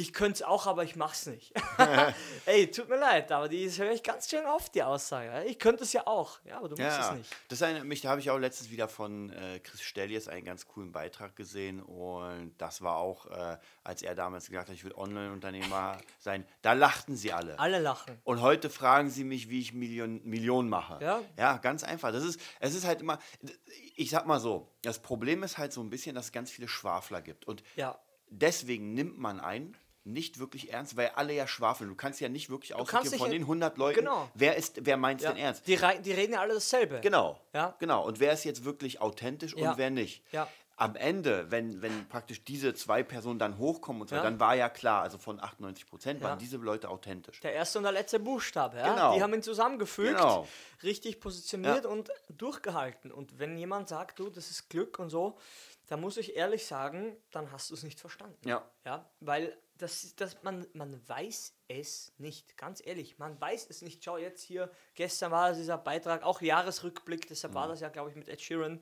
[0.00, 1.52] ich könnte es auch, aber ich mach's nicht.
[2.46, 5.44] Ey, tut mir leid, aber die höre ich ganz schön oft, die Aussage.
[5.44, 7.30] Ich könnte es ja auch, ja, aber du musst Ja, es nicht.
[7.48, 10.66] das erinnert mich, da habe ich auch letztens wieder von äh, Chris Stellies einen ganz
[10.66, 14.94] coolen Beitrag gesehen und das war auch, äh, als er damals gesagt hat, ich will
[14.94, 17.58] Online-Unternehmer sein, da lachten sie alle.
[17.58, 18.18] Alle lachen.
[18.24, 20.98] Und heute fragen sie mich, wie ich Million, Millionen mache.
[21.02, 21.20] Ja.
[21.38, 22.12] ja, ganz einfach.
[22.12, 23.18] Das ist, es ist halt immer,
[23.96, 26.68] ich sag mal so, das Problem ist halt so ein bisschen, dass es ganz viele
[26.68, 27.44] Schwafler gibt.
[27.46, 31.90] Und Ja, deswegen nimmt man einen nicht wirklich ernst, weil alle ja schwafeln.
[31.90, 34.30] Du kannst ja nicht wirklich aussortieren von den 100 Leuten, Genau.
[34.34, 35.32] wer, ist, wer meint es ja.
[35.32, 35.66] denn ernst.
[35.66, 37.00] Die, die reden ja alle dasselbe.
[37.00, 37.38] Genau.
[37.52, 37.74] Ja.
[37.78, 38.04] Genau.
[38.06, 39.72] Und wer ist jetzt wirklich authentisch Ja.
[39.72, 40.22] und wer nicht?
[40.32, 40.48] Ja.
[40.76, 44.70] Am Ende, wenn, wenn praktisch diese zwei Personen dann hochkommen und so, dann war ja
[44.70, 47.38] klar, also von 98 Prozent waren diese Leute authentisch.
[47.40, 48.94] Der erste und der letzte Buchstabe, ja?
[48.94, 49.14] Genau.
[49.14, 50.48] Die haben ihn zusammengefügt, Genau.
[50.82, 53.12] richtig positioniert und durchgehalten.
[53.12, 55.36] Und wenn jemand sagt, du, das ist Glück und so,
[55.88, 58.48] dann muss ich ehrlich sagen, dann hast du es nicht verstanden.
[58.48, 58.64] Ja.
[58.86, 64.02] Ja, weil das, das, man, man weiß es nicht, ganz ehrlich, man weiß es nicht.
[64.04, 67.58] Schau jetzt hier, gestern war dieser Beitrag, auch Jahresrückblick, deshalb Mhm.
[67.58, 68.80] war das ja, glaube ich, mit Ed Sheeran,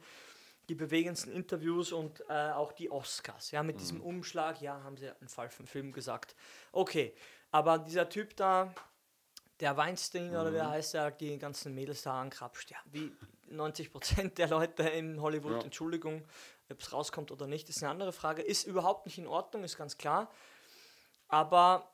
[0.68, 3.80] die bewegendsten Interviews und äh, auch die Oscars, ja, mit Mhm.
[3.80, 6.34] diesem Umschlag, ja, haben sie einen Fall vom Film gesagt.
[6.72, 7.14] Okay,
[7.50, 8.74] aber dieser Typ da,
[9.60, 10.54] der Weinstein oder Mhm.
[10.54, 13.12] wer heißt der, die ganzen Mädels da ankrapscht, ja, wie
[13.50, 15.62] 90% der Leute in Hollywood, Ja.
[15.62, 16.22] Entschuldigung,
[16.70, 19.76] ob es rauskommt oder nicht, ist eine andere Frage, ist überhaupt nicht in Ordnung, ist
[19.78, 20.30] ganz klar.
[21.28, 21.92] Aber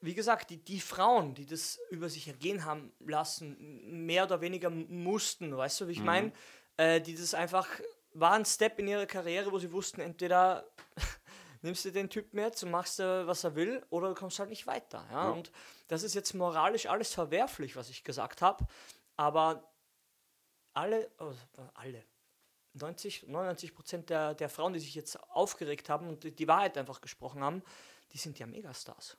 [0.00, 4.70] wie gesagt, die, die Frauen, die das über sich ergehen haben lassen, mehr oder weniger
[4.70, 6.32] mussten, weißt du, wie ich meine?
[6.76, 7.68] Äh, die das einfach,
[8.14, 10.64] war ein Step in ihrer Karriere, wo sie wussten, entweder
[11.62, 14.50] nimmst du den Typen jetzt und machst, äh, was er will, oder du kommst halt
[14.50, 15.04] nicht weiter.
[15.10, 15.24] Ja?
[15.24, 15.30] Ja.
[15.30, 15.50] Und
[15.88, 18.66] das ist jetzt moralisch alles verwerflich, was ich gesagt habe,
[19.16, 19.68] aber
[20.74, 21.32] alle, oh,
[21.74, 22.04] alle,
[22.74, 26.78] 90, 99 Prozent der, der Frauen, die sich jetzt aufgeregt haben und die, die Wahrheit
[26.78, 27.62] einfach gesprochen haben,
[28.12, 29.16] die sind ja Megastars.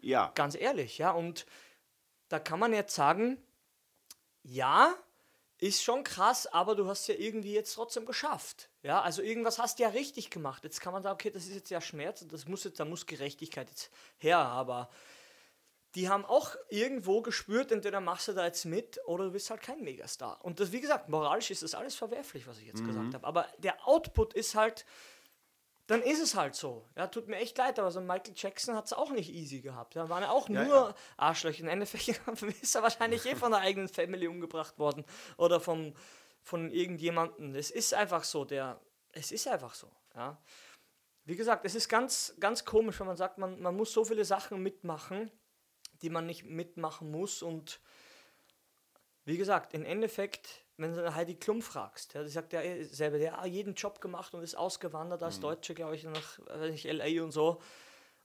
[0.00, 0.30] Ja.
[0.34, 1.10] Ganz ehrlich, ja.
[1.10, 1.46] Und
[2.28, 3.42] da kann man jetzt sagen,
[4.42, 4.94] ja,
[5.58, 8.70] ist schon krass, aber du hast ja irgendwie jetzt trotzdem geschafft.
[8.82, 10.62] Ja, also irgendwas hast du ja richtig gemacht.
[10.62, 13.06] Jetzt kann man sagen, okay, das ist jetzt ja Schmerz, das muss jetzt, da muss
[13.06, 14.88] Gerechtigkeit jetzt her, aber
[15.94, 19.62] die haben auch irgendwo gespürt, entweder machst du da jetzt mit oder du bist halt
[19.62, 20.44] kein Megastar.
[20.44, 23.26] Und das, wie gesagt, moralisch ist das alles verwerflich, was ich jetzt gesagt habe.
[23.26, 24.84] Aber der Output ist halt,
[25.86, 26.84] dann ist es halt so.
[26.96, 29.96] Ja, tut mir echt leid, aber so Michael Jackson hat es auch nicht easy gehabt.
[29.96, 30.94] Da waren ja auch Ja, nur ja.
[31.16, 31.60] Arschlöcher.
[31.60, 32.08] Im Endeffekt
[32.62, 35.06] ist er wahrscheinlich eh von der eigenen Family umgebracht worden
[35.38, 35.94] oder vom,
[36.42, 37.54] von irgendjemandem.
[37.54, 38.78] Es ist einfach so, der,
[39.12, 39.90] es ist einfach so.
[40.14, 40.38] Ja.
[41.24, 44.26] Wie gesagt, es ist ganz, ganz komisch, wenn man sagt, man, man muss so viele
[44.26, 45.30] Sachen mitmachen,
[46.02, 47.80] die man nicht mitmachen muss und
[49.24, 53.36] wie gesagt, im Endeffekt, wenn du Heidi Klum fragst, ja, die sagt ja selber, der
[53.36, 57.22] hat jeden Job gemacht und ist ausgewandert als Deutsche, glaube ich, nach weiß nicht, LA
[57.22, 57.60] und so.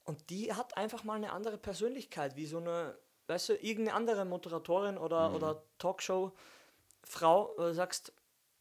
[0.06, 4.24] Und die hat einfach mal eine andere Persönlichkeit, wie so eine, weißt du, irgendeine andere
[4.24, 8.14] Moderatorin oder, oder Talkshow-Frau, wo du sagst,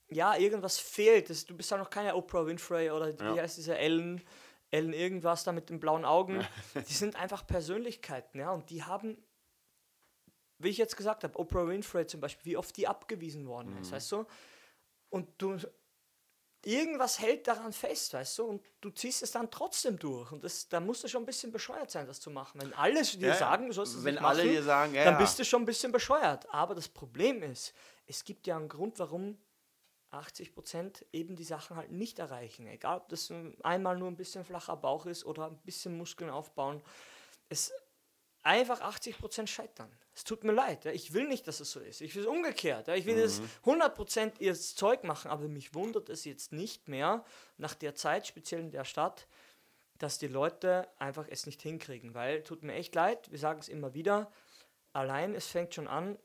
[0.09, 1.31] ja, irgendwas fehlt.
[1.31, 3.35] Das, du bist ja noch keine Oprah Winfrey oder Ja.
[3.35, 4.21] wie heißt diese Ellen,
[4.73, 6.45] Ellen irgendwas da mit den blauen Augen.
[6.75, 9.17] die sind einfach Persönlichkeiten, ja, und die haben
[10.63, 13.93] wie ich jetzt gesagt habe, Oprah Winfrey zum Beispiel, wie oft die abgewiesen worden ist,
[13.93, 14.27] weißt du?
[15.11, 15.59] Und du,
[16.65, 18.45] irgendwas hält daran fest, weißt du?
[18.45, 20.31] Und du ziehst es dann trotzdem durch.
[20.33, 22.61] Und das, da musst du schon ein bisschen bescheuert sein, das zu machen.
[22.61, 25.05] Wenn alle dir Ja, sagen, du sollst es Wenn nicht alle machen, dir sagen, ja,
[25.05, 26.49] dann bist du schon ein bisschen bescheuert.
[26.51, 27.75] Aber das Problem ist,
[28.07, 29.39] es gibt ja einen Grund, warum
[30.13, 32.67] 80% eben die Sachen halt nicht erreichen.
[32.67, 36.83] Egal, ob das einmal nur ein bisschen flacher Bauch ist oder ein bisschen Muskeln aufbauen.
[37.49, 37.73] Es
[38.43, 39.91] einfach 80% scheitern.
[40.15, 40.85] Es tut mir leid.
[40.85, 40.93] Ja.
[40.93, 42.01] Ich will nicht, dass es so ist.
[42.01, 42.89] Ich will es umgekehrt.
[42.89, 42.95] Ja.
[42.95, 47.25] Ich will das 100% ihr Zeug machen, aber mich wundert es jetzt nicht mehr
[47.57, 49.27] nach der Zeit, speziell in der Stadt,
[49.99, 52.15] dass die Leute einfach es nicht hinkriegen.
[52.15, 54.31] Weil, tut mir echt leid, wir sagen es immer wieder,
[54.93, 56.19] allein es fängt schon an,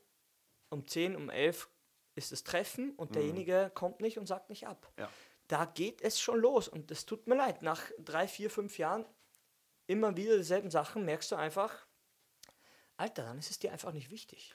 [0.70, 1.68] um 10, um 11
[2.18, 4.92] ist das Treffen und derjenige kommt nicht und sagt nicht ab.
[4.98, 5.10] Ja.
[5.46, 7.62] Da geht es schon los und es tut mir leid.
[7.62, 9.06] Nach drei, vier, fünf Jahren
[9.86, 11.86] immer wieder dieselben Sachen merkst du einfach,
[12.98, 14.54] Alter, dann ist es dir einfach nicht wichtig.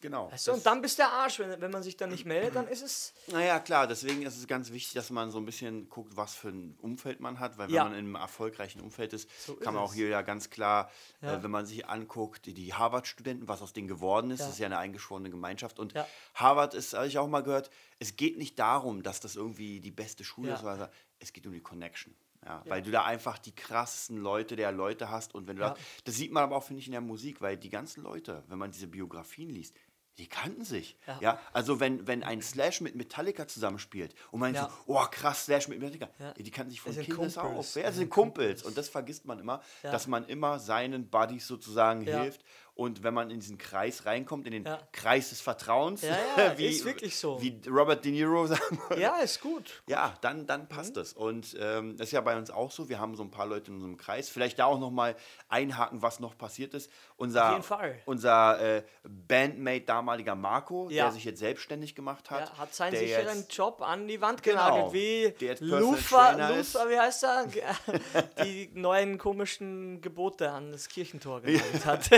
[0.00, 0.30] Genau.
[0.30, 0.52] Weißt du?
[0.52, 1.40] Und dann bist der Arsch.
[1.40, 3.12] Wenn, wenn man sich dann nicht meldet, dann ist es.
[3.32, 6.48] Naja, klar, deswegen ist es ganz wichtig, dass man so ein bisschen guckt, was für
[6.48, 7.84] ein Umfeld man hat, weil wenn Ja.
[7.84, 10.90] man in einem erfolgreichen Umfeld ist, So ist kann man auch hier ja ganz klar,
[11.20, 11.34] Ja.
[11.34, 14.46] äh, wenn man sich anguckt, die- Harvard-Studenten, was aus denen geworden ist, Ja.
[14.46, 16.06] das ist ja eine eingeschworene Gemeinschaft und Ja.
[16.34, 19.90] Harvard ist, habe ich auch mal gehört, es geht nicht darum, dass das irgendwie die
[19.90, 20.54] beste Schule Ja.
[20.54, 22.14] ist, sondern es geht um die Connection.
[22.46, 25.70] Ja, Weil du da einfach die krassesten Leute der Leute hast und wenn du Ja.
[25.70, 28.44] da, das sieht man aber auch, finde ich, in der Musik, weil die ganzen Leute,
[28.46, 29.74] wenn man diese Biografien liest,
[30.18, 30.96] die kannten sich.
[31.06, 31.18] Ja.
[31.20, 31.40] Ja.
[31.52, 34.64] Also wenn, wenn ein Slash mit Metallica zusammenspielt und man Ja.
[34.86, 36.32] so, oh krass, Slash mit Metallica, Ja.
[36.34, 37.74] die kannten sich von Kindes auf.
[37.76, 38.62] Ja, sind Kumpels.
[38.62, 42.44] Und das vergisst man immer, dass man immer seinen Buddies sozusagen hilft.
[42.78, 44.78] Und wenn man in diesen Kreis reinkommt, in den Ja.
[44.92, 47.42] Kreis des Vertrauens, Ja, ja, ist wirklich so.
[47.42, 49.82] wie Robert De Niro sagen würde, Ja, ist gut.
[49.88, 51.02] ja, dann, dann passt Mhm.
[51.02, 51.12] es.
[51.12, 52.88] Und ähm, das ist ja bei uns auch so.
[52.88, 54.28] Wir haben so ein paar Leute in unserem Kreis.
[54.28, 55.16] Vielleicht da auch noch mal
[55.48, 56.88] einhaken, was noch passiert ist.
[57.16, 57.98] Unser, Auf jeden Fall.
[58.06, 62.56] Unser äh, Bandmate damaliger Marco, der sich jetzt selbstständig gemacht hat.
[62.56, 64.66] Hat seinen sicheren jetzt- Job an die Wand Genau.
[64.86, 66.56] genagelt, wie Der jetzt Personal Lufa.
[66.56, 67.46] Lufa, wie heißt er?
[68.44, 72.08] Die neuen komischen Gebote an das Kirchentor genannt hat.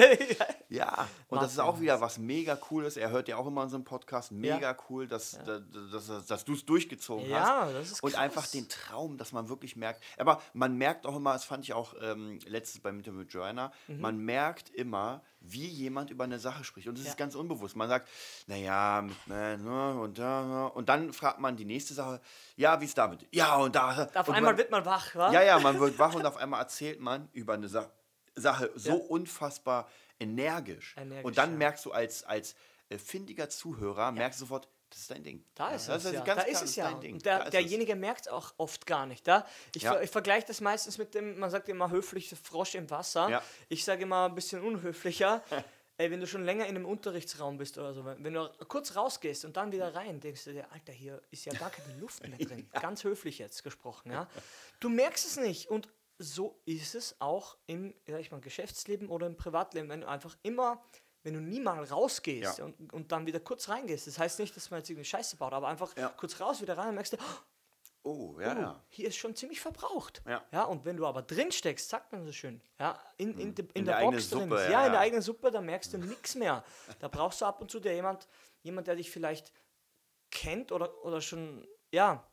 [0.68, 2.96] Ja, und das ist auch wieder was mega cooles.
[2.96, 4.30] Er hört ja auch immer unseren Podcast.
[4.32, 5.62] Mega cool, dass, dass,
[6.06, 7.74] dass, dass du es durchgezogen Ja, hast.
[7.74, 8.20] das ist Und krass.
[8.22, 10.02] einfach den Traum, dass man wirklich merkt.
[10.18, 13.72] Aber man merkt auch immer, das fand ich auch ähm, letztes beim Interview mit Joanna,
[13.88, 14.00] Mhm.
[14.00, 16.86] man merkt immer, wie jemand über eine Sache spricht.
[16.86, 17.10] Und das Ja.
[17.12, 17.74] ist ganz unbewusst.
[17.74, 18.08] Man sagt,
[18.46, 20.70] naja, mit, ne, und da, ne.
[20.72, 22.20] und dann fragt man die nächste Sache,
[22.56, 23.26] ja, wie ist damit?
[23.32, 24.08] Ja, und da.
[24.14, 25.32] Auf und einmal man, wird man wach, wa?
[25.32, 27.90] ja, ja, man wird wach und auf einmal erzählt man über eine Sa
[28.36, 28.94] Sache so Ja.
[29.08, 29.88] unfassbar
[30.20, 30.94] energisch.
[30.96, 31.56] Energisch, und dann ja.
[31.56, 32.54] merkst du als, als
[32.88, 35.44] äh, findiger Zuhörer, merkst du sofort, das ist dein Ding.
[35.54, 36.24] Da Ja, ist das es, ja.
[36.24, 36.90] ganz da ist es ja.
[36.90, 37.14] dein Ding.
[37.14, 39.26] Und Da der, ist derjenige merkt es auch oft gar nicht.
[39.26, 39.46] Da?
[39.74, 39.92] Ich, Ja.
[39.92, 43.28] ver, ich vergleiche das meistens mit dem, man sagt immer höflich Frosch im Wasser.
[43.28, 43.42] Ja.
[43.68, 45.42] Ich sage immer ein bisschen unhöflicher.
[45.96, 48.96] Ey, wenn du schon länger in einem Unterrichtsraum bist oder so, wenn wenn du kurz
[48.96, 52.26] rausgehst und dann wieder rein, denkst du dir, Alter, hier ist ja gar keine Luft
[52.26, 52.68] mehr drin.
[52.72, 54.26] Ganz höflich jetzt gesprochen, ja.
[54.80, 55.68] Du merkst es nicht.
[55.70, 55.88] Und
[56.22, 60.36] so ist es auch im ja, ich mein, Geschäftsleben oder im Privatleben, wenn du einfach
[60.42, 60.84] immer,
[61.22, 62.64] wenn du nie mal rausgehst Ja.
[62.66, 64.06] und, und dann wieder kurz reingehst.
[64.06, 66.10] Das heißt nicht, dass man jetzt irgendwie Scheiße baut, aber einfach Ja.
[66.10, 67.16] kurz raus, wieder rein und merkst du,
[68.02, 68.84] Oh, ja, oh, ja.
[68.88, 70.22] hier ist schon ziemlich verbraucht.
[70.26, 70.64] Ja.
[70.64, 73.70] und wenn du aber drin steckst, sagt man so schön, ja, in, in, de, in,
[73.74, 75.00] In der, der eigenen Box drin, Suppe, ja, ja, in der ja.
[75.00, 76.64] eigenen Suppe, da merkst du nichts mehr.
[76.98, 78.26] Da brauchst du ab und zu der jemand,
[78.62, 79.52] jemand, der dich vielleicht
[80.30, 82.26] kennt oder, oder schon, ja,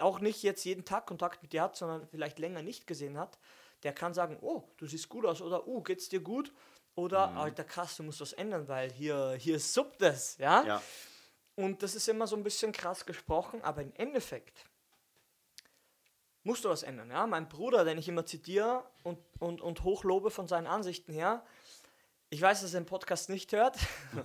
[0.00, 3.38] auch nicht jetzt jeden Tag Kontakt mit dir hat, sondern vielleicht länger nicht gesehen hat,
[3.82, 6.52] der kann sagen, oh, du siehst gut aus oder oh, geht's dir gut?
[6.94, 7.38] Oder, Mhm.
[7.38, 10.64] alter krass, du musst was ändern, weil hier, hier suppt es, ja?
[10.64, 10.82] Ja,
[11.54, 14.64] Und das ist immer so ein bisschen krass gesprochen, aber im Endeffekt
[16.42, 17.10] musst du was ändern.
[17.10, 17.26] Ja?
[17.26, 21.44] Mein Bruder, den ich immer zitiere und, und, und hochlobe von seinen Ansichten her,
[22.30, 23.78] ich weiß, dass er den Podcast nicht hört,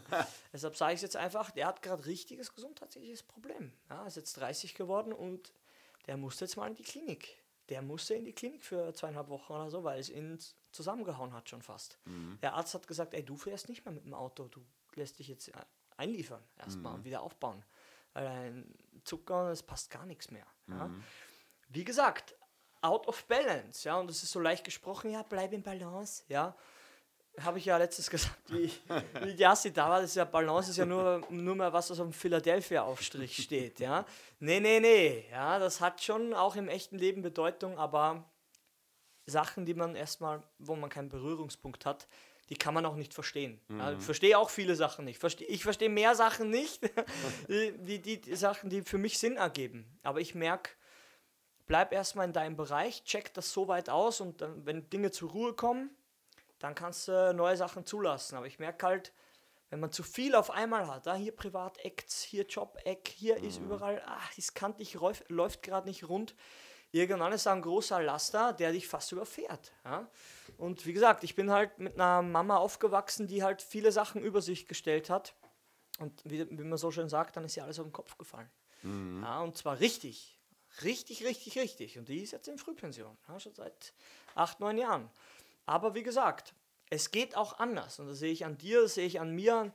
[0.54, 3.72] deshalb sage ich es jetzt einfach, der hat gerade richtiges gesundheitliches Problem.
[3.90, 5.54] Ja, ist jetzt 30 geworden und
[6.08, 7.38] der musste jetzt mal in die Klinik.
[7.70, 10.38] Der musste in die Klinik für zweieinhalb Wochen oder so, weil es ihn
[10.72, 11.98] zusammengehauen hat schon fast.
[12.42, 14.62] Der Arzt hat gesagt, ey, du fährst nicht mehr mit dem Auto, du
[14.96, 15.50] lässt dich jetzt
[15.96, 17.64] einliefern erstmal und wieder aufbauen.
[18.12, 20.46] Weil dein Zucker, das passt gar nichts mehr.
[20.68, 20.92] Ja?
[21.70, 22.36] Wie gesagt,
[22.82, 26.56] out of balance, ja, und das ist so leicht gesprochen, ja, bleib in Balance, ja.
[27.42, 28.72] Habe ich ja letztes gesagt, wie,
[29.24, 32.00] wie Yassi da war, das ist ja Balance ist ja nur, nur mal was, was
[32.00, 34.06] auf dem Philadelphia-Aufstrich steht, ja.
[34.40, 38.24] Nee, nee, nee, ja, das hat schon auch im echten Leben Bedeutung, aber
[39.26, 42.08] Sachen, die man erstmal, wo man keinen Berührungspunkt hat,
[42.50, 43.60] die kann man auch nicht verstehen.
[43.70, 45.24] Ja, ich verstehe auch viele Sachen nicht.
[45.48, 46.82] Ich verstehe mehr Sachen nicht,
[47.48, 49.98] die, die, die, die Sachen, die für mich Sinn ergeben.
[50.04, 50.72] Aber ich merke,
[51.66, 55.32] bleib erstmal in deinem Bereich, check das so weit aus und dann, wenn Dinge zur
[55.32, 55.90] Ruhe kommen,
[56.64, 58.38] dann kannst du neue Sachen zulassen.
[58.38, 59.12] Aber ich merke halt,
[59.70, 64.02] wenn man zu viel auf einmal hat, ah, hier Privat-Acts, hier Job-Eck, hier ist überall,
[64.06, 66.36] ach, das kantig läuft, läuft gerade nicht rund.
[66.92, 69.74] Irgendwann ist da ein großer Laster, der dich fast überfährt.
[69.84, 70.08] Ja?
[70.58, 74.42] Und wie gesagt, ich bin halt mit einer Mama aufgewachsen, die halt viele Sachen über
[74.42, 75.36] sich gestellt hat.
[76.00, 78.50] Und wie, wie man so schön sagt, dann ist ihr alles auf den Kopf gefallen.
[79.22, 80.40] Ja, und zwar richtig.
[80.82, 82.00] Richtig, richtig, richtig.
[82.00, 83.18] Und die ist jetzt in Frühpension.
[83.28, 83.94] Ja, schon seit
[84.34, 85.10] acht, neun Jahren.
[85.66, 86.54] Aber wie gesagt,
[86.90, 88.00] es geht auch anders.
[88.00, 89.74] Und das sehe ich an dir, das sehe ich an mir.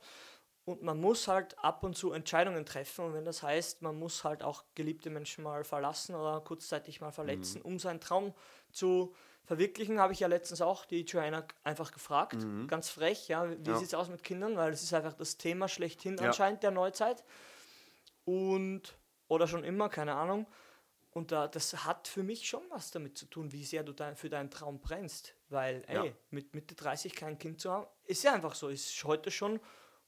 [0.65, 3.05] Und man muss halt ab und zu Entscheidungen treffen.
[3.05, 7.11] Und wenn das heißt, man muss halt auch geliebte Menschen mal verlassen oder kurzzeitig mal
[7.11, 8.35] verletzen, um seinen Traum
[8.71, 12.45] zu verwirklichen, habe ich ja letztens auch die Joanna einfach gefragt.
[12.67, 13.77] Ganz frech, ja, wie Ja.
[13.77, 14.57] sieht es aus mit Kindern?
[14.57, 16.27] Weil es ist einfach das Thema schlechthin Ja.
[16.27, 17.23] anscheinend der Neuzeit.
[18.25, 18.95] Und,
[19.27, 20.45] oder schon immer, keine Ahnung.
[21.11, 24.15] Und da, das hat für mich schon was damit zu tun, wie sehr du dein,
[24.15, 25.33] für deinen Traum brennst.
[25.49, 26.03] Weil, ey, Ja.
[26.29, 28.69] mit Mitte 30 kein Kind zu haben, ist ja einfach so.
[28.69, 29.59] Ist heute schon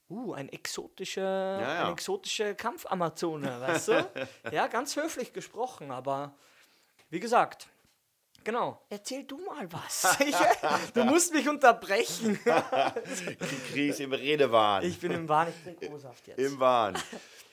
[0.08, 1.82] uh, ein exotische, ja.
[1.84, 4.10] eine exotische Kampfamazone, weißt du?
[4.52, 6.34] ja, ganz höflich gesprochen, aber
[7.10, 7.66] wie gesagt,
[8.44, 8.80] genau.
[8.88, 10.16] Erzähl du mal was.
[10.94, 12.38] Du musst mich unterbrechen.
[13.72, 14.84] Kries im Redewahn.
[14.84, 16.38] Ich bin im Wahn, ich trinke O-Saft jetzt.
[16.38, 16.96] Im Wahn.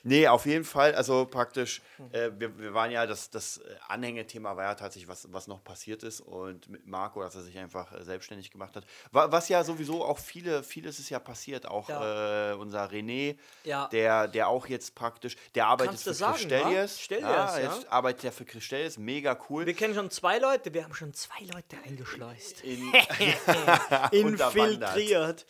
[0.03, 0.95] Nee, auf jeden Fall.
[0.95, 1.81] Also praktisch,
[2.11, 5.63] äh, wir, wir waren ja, das, das äh, Anhängethema war ja tatsächlich, was, was noch
[5.63, 8.85] passiert ist und mit Marco, dass er sich einfach äh, selbstständig gemacht hat.
[9.11, 11.67] Wa- Was ja sowieso auch viele, vieles ist ja passiert.
[11.67, 12.51] Auch Ja.
[12.51, 13.87] äh, unser René, Ja.
[13.89, 17.07] der, der auch jetzt praktisch, der arbeitet Kannst für sagen, Christelius.
[17.09, 17.59] ja, ja.
[17.59, 19.65] jetzt arbeitet er für Christelius, mega cool.
[19.65, 22.61] Wir kennen schon zwei Leute, wir haben schon zwei Leute eingeschleust.
[22.63, 22.91] In,
[24.11, 25.45] Infiltriert.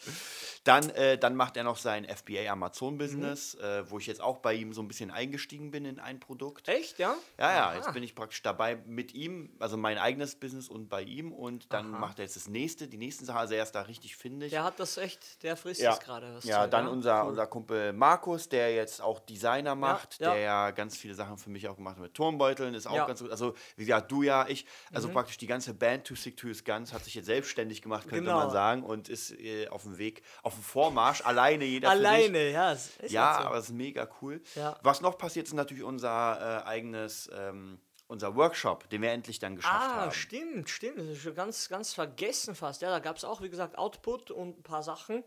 [0.66, 2.98] Dann, äh, dann macht er noch sein FBA Amazon Mhm.
[2.98, 6.20] Business, äh, wo ich jetzt auch bei ihm so ein bisschen eingestiegen bin in ein
[6.20, 6.68] Produkt.
[6.68, 7.16] Echt, ja?
[7.38, 7.76] Ja, ja, Aha.
[7.76, 11.72] jetzt bin ich praktisch dabei mit ihm, also mein eigenes Business und bei ihm und
[11.74, 14.52] dann macht er jetzt das nächste, die nächsten Sachen, also er ist da richtig findig.
[14.52, 16.32] Der hat das echt, der frisst Ja, es gerade.
[16.34, 17.30] das ja Zeug, dann unser, Cool.
[17.30, 20.32] unser Kumpel Markus, der jetzt auch Designer macht, ja.
[20.34, 23.04] der ja ganz viele Sachen für mich auch gemacht hat mit Turmbeuteln, ist auch Ja.
[23.04, 23.08] Mhm.
[23.08, 23.32] ganz gut.
[23.32, 26.64] Also, wie gesagt, du ja, ich, also praktisch die ganze Band Too Sick To Is
[26.64, 28.38] Guns hat sich jetzt selbstständig gemacht, könnte Genau.
[28.40, 31.90] man sagen, und ist äh, auf dem Weg, auf dem Vormarsch, alleine jeder.
[31.90, 32.72] Alleine, ja.
[32.74, 34.29] Ist Ja, aber es ist mega cool.
[34.56, 34.78] Ja.
[34.84, 39.56] Was noch passiert, ist natürlich unser äh, eigenes, ähm, unser Workshop, den wir endlich dann
[39.56, 40.12] geschafft Ah, haben.
[40.12, 40.98] stimmt, stimmt.
[41.00, 42.82] Das ist schon ganz, ganz vergessen fast.
[42.82, 45.24] Ja, da gab es auch, wie gesagt, Output und ein paar Sachen.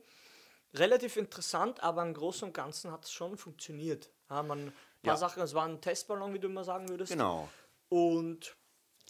[0.74, 4.10] Relativ interessant, aber im Großen und Ganzen hat es schon funktioniert.
[4.30, 5.16] Ja, man, ein paar Ja.
[5.16, 7.12] Sachen, es war ein Testballon, wie du immer sagen würdest.
[7.12, 7.48] Genau.
[7.90, 8.56] Und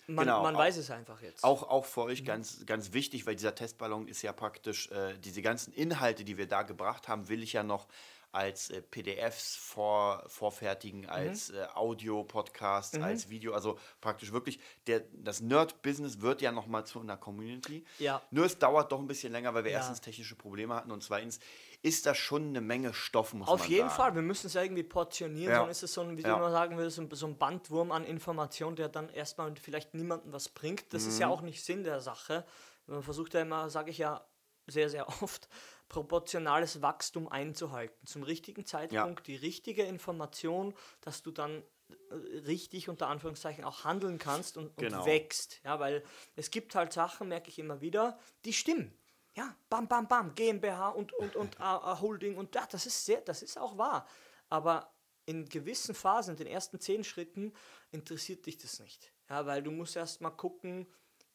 [0.08, 1.44] man, Genau, man auch- weiß es einfach jetzt.
[1.44, 5.40] Auch, auch für euch ganz, ganz wichtig, weil dieser Testballon ist ja praktisch, äh, diese
[5.40, 7.86] ganzen Inhalte, die wir da gebracht haben, will ich ja noch
[8.32, 13.52] als äh, PDFs vor, vorfertigen, als äh, Audio-Podcasts, als Video.
[13.54, 17.84] Also praktisch wirklich, der, das Nerd-Business wird ja nochmal zu einer Community.
[17.98, 18.22] Ja.
[18.30, 19.78] Nur es dauert doch ein bisschen länger, weil wir Ja.
[19.78, 21.40] erstens technische Probleme hatten und zweitens
[21.82, 23.96] ist das schon eine Menge Stoff, muss Auf man jeden sagen.
[24.02, 25.58] Fall, wir müssen es irgendwie portionieren, Ja.
[25.60, 26.30] sonst ist es so ein, wie Ja.
[26.30, 29.92] du immer sagen würdest, so ein, so ein Bandwurm an Information, der dann erstmal vielleicht
[29.94, 30.92] niemandem was bringt.
[30.94, 31.32] Das ist ja Mhm.
[31.32, 32.44] auch nicht Sinn der Sache.
[32.86, 34.24] Man versucht ja immer, sage ich ja
[34.68, 35.48] sehr, sehr oft,
[35.92, 38.06] proportionales Wachstum einzuhalten.
[38.06, 42.14] Zum richtigen Zeitpunkt die richtige Information, dass du dann äh,
[42.46, 45.00] richtig unter Anführungszeichen auch handeln kannst und, Genau.
[45.00, 45.60] und wächst.
[45.64, 46.02] Ja, weil
[46.34, 48.92] es gibt halt Sachen, merke ich immer wieder, die stimmen.
[49.34, 53.04] Ja, bam, bam, bam, GmbH und, und, und äh, äh, Holding und ja, das ist
[53.04, 54.06] sehr, das ist auch wahr.
[54.48, 54.92] Aber
[55.26, 57.52] in gewissen Phasen, in den ersten zehn Schritten,
[57.90, 59.12] interessiert dich das nicht.
[59.28, 60.86] Ja, weil du musst erst mal gucken,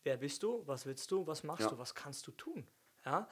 [0.04, 1.70] wer bist du, was willst du, was machst Ja.
[1.70, 2.68] du, was kannst du tun.
[3.06, 3.28] Ja?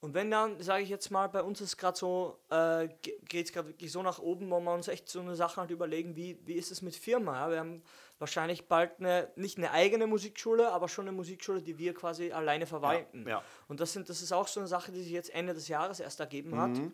[0.00, 2.88] Und wenn dann, sage ich jetzt mal, bei uns ist gerade so, äh,
[3.28, 5.70] geht es gerade wirklich so nach oben, wo wir uns echt so eine Sache halt
[5.70, 7.38] überlegen, wie, wie ist es mit Firma?
[7.38, 7.50] Ja?
[7.50, 7.82] Wir haben
[8.18, 12.66] wahrscheinlich bald eine, nicht eine eigene Musikschule, aber schon eine Musikschule, die wir quasi alleine
[12.66, 13.28] verwalten.
[13.28, 13.42] ja.
[13.68, 16.00] Und das, sind, das ist auch so eine Sache, die sich jetzt Ende des Jahres
[16.00, 16.70] erst ergeben hat.
[16.70, 16.92] Mhm.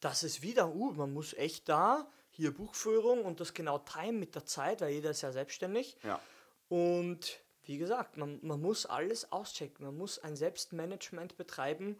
[0.00, 4.34] Das ist wieder, uh, man muss echt da, hier Buchführung und das genau timen mit
[4.34, 5.96] der Zeit, weil jeder ist ja selbstständig.
[6.02, 6.20] Ja.
[6.68, 9.86] Und wie gesagt, man, man muss alles auschecken.
[9.86, 11.98] Man muss ein Selbstmanagement betreiben,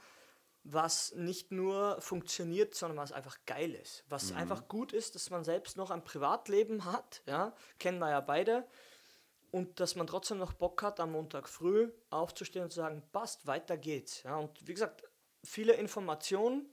[0.64, 4.04] was nicht nur funktioniert, sondern was einfach geil ist.
[4.08, 8.20] Was einfach gut ist, dass man selbst noch ein Privatleben hat, ja, kennen wir ja
[8.20, 8.66] beide.
[9.50, 13.46] Und dass man trotzdem noch Bock hat, am Montag früh aufzustehen und zu sagen, passt,
[13.46, 14.22] weiter geht's.
[14.22, 15.04] Ja, und wie gesagt,
[15.44, 16.70] viele Informationen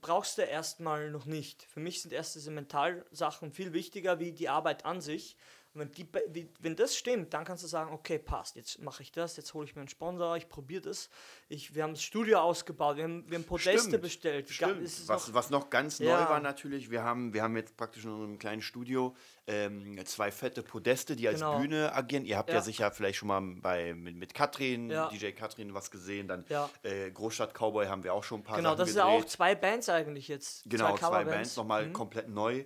[0.00, 1.62] brauchst du erstmal noch nicht.
[1.64, 5.36] Für mich sind erst diese Mentalsachen viel wichtiger wie die Arbeit an sich.
[5.74, 5.92] Und wenn,
[6.32, 9.52] die, wenn das stimmt, dann kannst du sagen, okay, passt, jetzt mache ich das, jetzt
[9.54, 11.10] hole ich mir einen Sponsor, ich probiere das.
[11.48, 14.48] Ich, wir haben das Studio ausgebaut, wir haben, wir haben Podeste Stimmt, bestellt.
[14.50, 14.82] Stimmt.
[15.08, 16.20] Was, noch- was noch ganz Ja.
[16.20, 20.30] neu war natürlich, wir haben, wir haben jetzt praktisch in unserem kleinen Studio ähm, zwei
[20.30, 21.58] fette Podeste, die als Genau.
[21.58, 22.24] Bühne agieren.
[22.24, 22.62] Ihr habt ja, Ja.
[22.62, 25.08] sicher vielleicht schon mal bei, mit, mit Katrin, Ja.
[25.08, 26.28] DJ Katrin, was gesehen.
[26.28, 26.44] Dann
[26.82, 29.24] äh, Großstadt Cowboy haben wir auch schon ein paar genau, Sachen das ist ja gedreht.
[29.24, 30.62] auch zwei Bands eigentlich jetzt.
[30.70, 31.30] Genau, zwei, Coverbands.
[31.34, 32.64] Bands, nochmal komplett neu.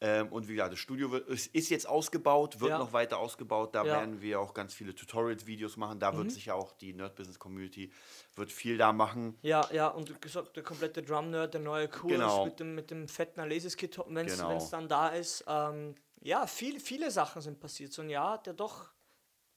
[0.00, 2.78] Ähm, und wie gesagt, das Studio wird, ist, ist jetzt ausgebaut, wird Ja.
[2.78, 3.74] noch weiter ausgebaut.
[3.74, 3.84] Da Ja.
[3.84, 3.88] Mhm.
[4.00, 5.98] werden wir auch ganz viele Tutorials-Videos machen.
[5.98, 7.90] Da wird sicher auch die Nerd-Business-Community
[8.36, 9.38] wird viel da machen.
[9.42, 12.44] Ja, ja, und gesagt, der komplette Drum-Nerd, der neue Kurs Genau.
[12.44, 14.68] mit dem, mit dem fetten Alesis-Kit, wenn es Genau.
[14.70, 15.44] dann da ist.
[15.46, 17.92] Ähm, ja, viel, viele Sachen sind passiert.
[17.92, 18.88] So ein Jahr, der doch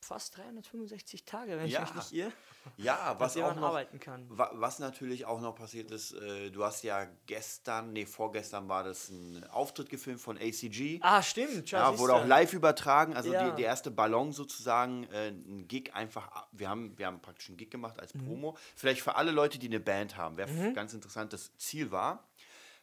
[0.07, 1.83] fast 365 Tage, wenn Ja.
[1.83, 2.31] ich mich nicht irre,
[2.77, 4.25] Ja, was auch noch, arbeiten kann.
[4.29, 8.83] wa- was natürlich auch noch passiert ist, äh, du hast ja gestern, nee, vorgestern war
[8.83, 10.99] das ein Auftritt gefilmt von ACG.
[11.01, 11.69] Ah, stimmt.
[11.71, 13.49] Ja, wurde auch live übertragen, also Ja.
[13.51, 17.57] die, der erste Ballon sozusagen, äh, ein Gig einfach, wir haben, wir haben praktisch einen
[17.57, 18.25] Gig gemacht als Mhm.
[18.25, 18.57] Promo.
[18.75, 22.23] Vielleicht für alle Leute, die eine Band haben, wäre f- ganz interessant, das Ziel war,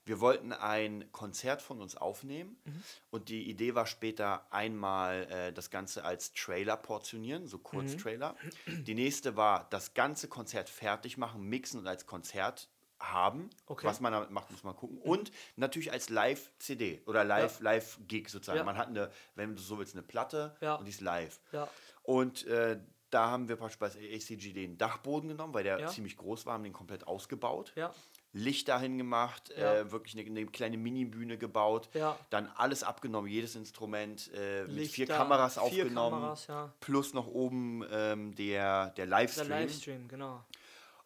[0.06, 2.82] wir wollten ein Konzert von uns aufnehmen Mhm.
[3.10, 8.36] und die Idee war später einmal äh, das Ganze als Trailer portionieren, so Kurztrailer.
[8.66, 12.68] Die nächste war das ganze Konzert fertig machen, mixen und als Konzert
[13.00, 13.50] haben.
[13.66, 13.86] Okay.
[13.86, 14.98] Was man damit macht, muss man gucken.
[14.98, 18.58] Und natürlich als Live-CD oder Live- Live-Gig sozusagen.
[18.58, 18.64] Ja.
[18.64, 20.76] Man hat eine, wenn du so willst, eine Platte Ja.
[20.76, 21.40] und die ist live.
[21.52, 21.68] Ja.
[22.02, 22.78] Und äh,
[23.10, 25.86] da haben wir beispielsweise bei ACG den Dachboden genommen, weil der Ja.
[25.88, 27.72] ziemlich groß war, haben den komplett ausgebaut.
[28.36, 29.74] Licht dahin gemacht, Ja.
[29.76, 32.18] äh, wirklich eine, eine kleine Mini-Bühne gebaut, Ja.
[32.30, 36.72] dann alles abgenommen, jedes Instrument äh, mit vier Kameras vier aufgenommen, Kameras, ja.
[36.80, 39.48] plus noch oben ähm, der, der Der Livestream.
[39.48, 40.44] Livestream, genau.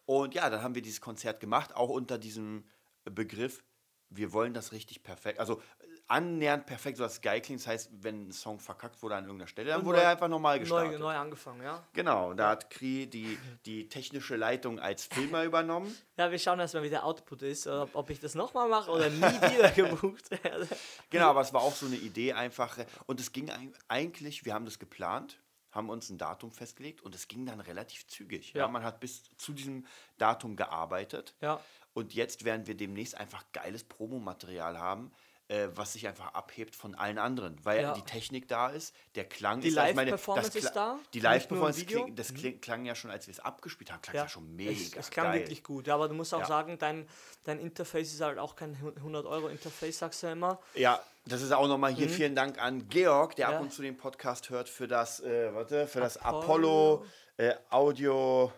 [0.07, 2.63] Und ja, dann haben wir dieses Konzert gemacht, auch unter diesem
[3.05, 3.63] Begriff,
[4.09, 5.61] wir wollen das richtig perfekt, also
[6.09, 7.61] annähernd perfekt, so dass geil klingt.
[7.61, 10.09] Das heißt, wenn ein Song verkackt wurde an irgendeiner Stelle, dann Und wurde neu- er
[10.09, 10.99] einfach Neu, gestartet.
[10.99, 11.81] neu angefangen, ja.
[11.93, 15.95] Genau, da hat Kri die, die technische Leitung als Filmer übernommen.
[16.19, 19.09] Ja, wir schauen erstmal, wie der Output ist, ob, ob ich das nochmal mache oder
[19.09, 20.67] nie wieder gebucht werde.
[21.09, 22.77] Genau, aber es war auch so eine Idee einfach.
[23.05, 25.39] Und es ging eig- eigentlich, wir haben das geplant,
[25.71, 28.51] haben uns ein Datum festgelegt und es ging dann relativ zügig.
[28.53, 28.63] Ja.
[28.63, 28.67] Ja.
[28.67, 29.85] man hat bis zu diesem
[30.17, 31.35] Datum gearbeitet.
[31.39, 31.61] Ja,
[31.93, 35.11] Und jetzt werden wir demnächst einfach geiles Promomaterial haben,
[35.49, 37.93] äh, was sich einfach abhebt von allen anderen, weil Ja.
[37.93, 41.19] die Technik da ist, der Klang Die ist ich meine, Live-Performance das ist da, Die
[41.19, 41.81] Live-Performance.
[41.81, 41.85] Mhm.
[41.87, 44.21] kling, das kling, klang ja schon, als wir es abgespielt haben, klang ja.
[44.23, 45.39] ja schon mega es, es klang geil.
[45.41, 45.87] wirklich gut.
[45.87, 47.07] Ja, aber du musst auch sagen, dein,
[47.43, 50.59] dein Interface ist halt auch kein 100-Euro-Interface, sagst du ja immer.
[50.75, 53.53] Ja, das ist auch nochmal hier vielen Dank an Georg, der Mhm.
[53.55, 57.03] Ab und zu den Podcast hört, für das, äh, warte, für das Apollo.
[57.03, 57.05] Apollo
[57.37, 58.51] äh, Audio,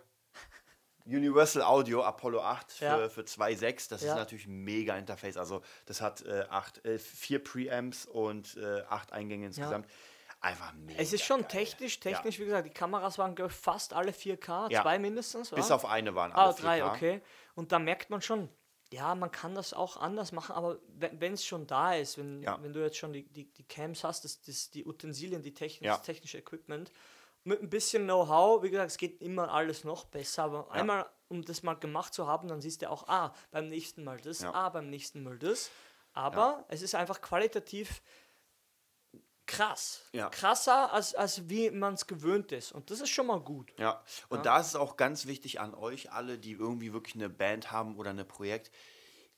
[1.16, 3.10] Universal Audio Apollo 8 für, Ja.
[3.10, 3.90] für 2.6.
[3.90, 4.10] Das Ja.
[4.14, 5.38] ist natürlich ein mega Interface.
[5.38, 9.88] Also das hat äh, acht, äh, vier Preamps und äh, acht Eingänge insgesamt.
[10.40, 11.00] Einfach mega.
[11.00, 11.50] Es ist schon geil.
[11.50, 14.82] technisch, technisch, wie gesagt, die Kameras waren, glaube ich, fast alle 4K, Ja.
[14.82, 15.52] zwei mindestens.
[15.52, 15.76] Bis wa?
[15.76, 16.92] auf eine waren alle Ah, drei, 4K.
[16.96, 17.22] okay.
[17.54, 18.50] Und da merkt man schon,
[18.92, 22.58] ja, man kann das auch anders machen, aber wenn es schon da ist, wenn, Ja.
[22.62, 25.84] wenn du jetzt schon die, die, die Cams hast, das, das, die Utensilien, die Technik,
[25.86, 25.96] Ja.
[25.98, 26.92] das technische Equipment,
[27.44, 30.72] mit ein bisschen Know-how, wie gesagt, es geht immer alles noch besser, aber Ja.
[30.74, 34.20] einmal, um das mal gemacht zu haben, dann siehst du auch, ah, beim nächsten Mal
[34.20, 34.54] das, Ja.
[34.54, 35.70] ah, beim nächsten Mal das.
[36.14, 38.02] Aber es ist einfach qualitativ
[39.46, 40.04] krass.
[40.14, 40.30] Ja.
[40.30, 42.72] Krasser, als, als wie man es gewöhnt ist.
[42.72, 43.74] Und das ist schon mal gut.
[43.80, 47.30] Ja, und da ist es auch ganz wichtig an euch alle, die irgendwie wirklich eine
[47.30, 48.72] Band haben oder ein Projekt.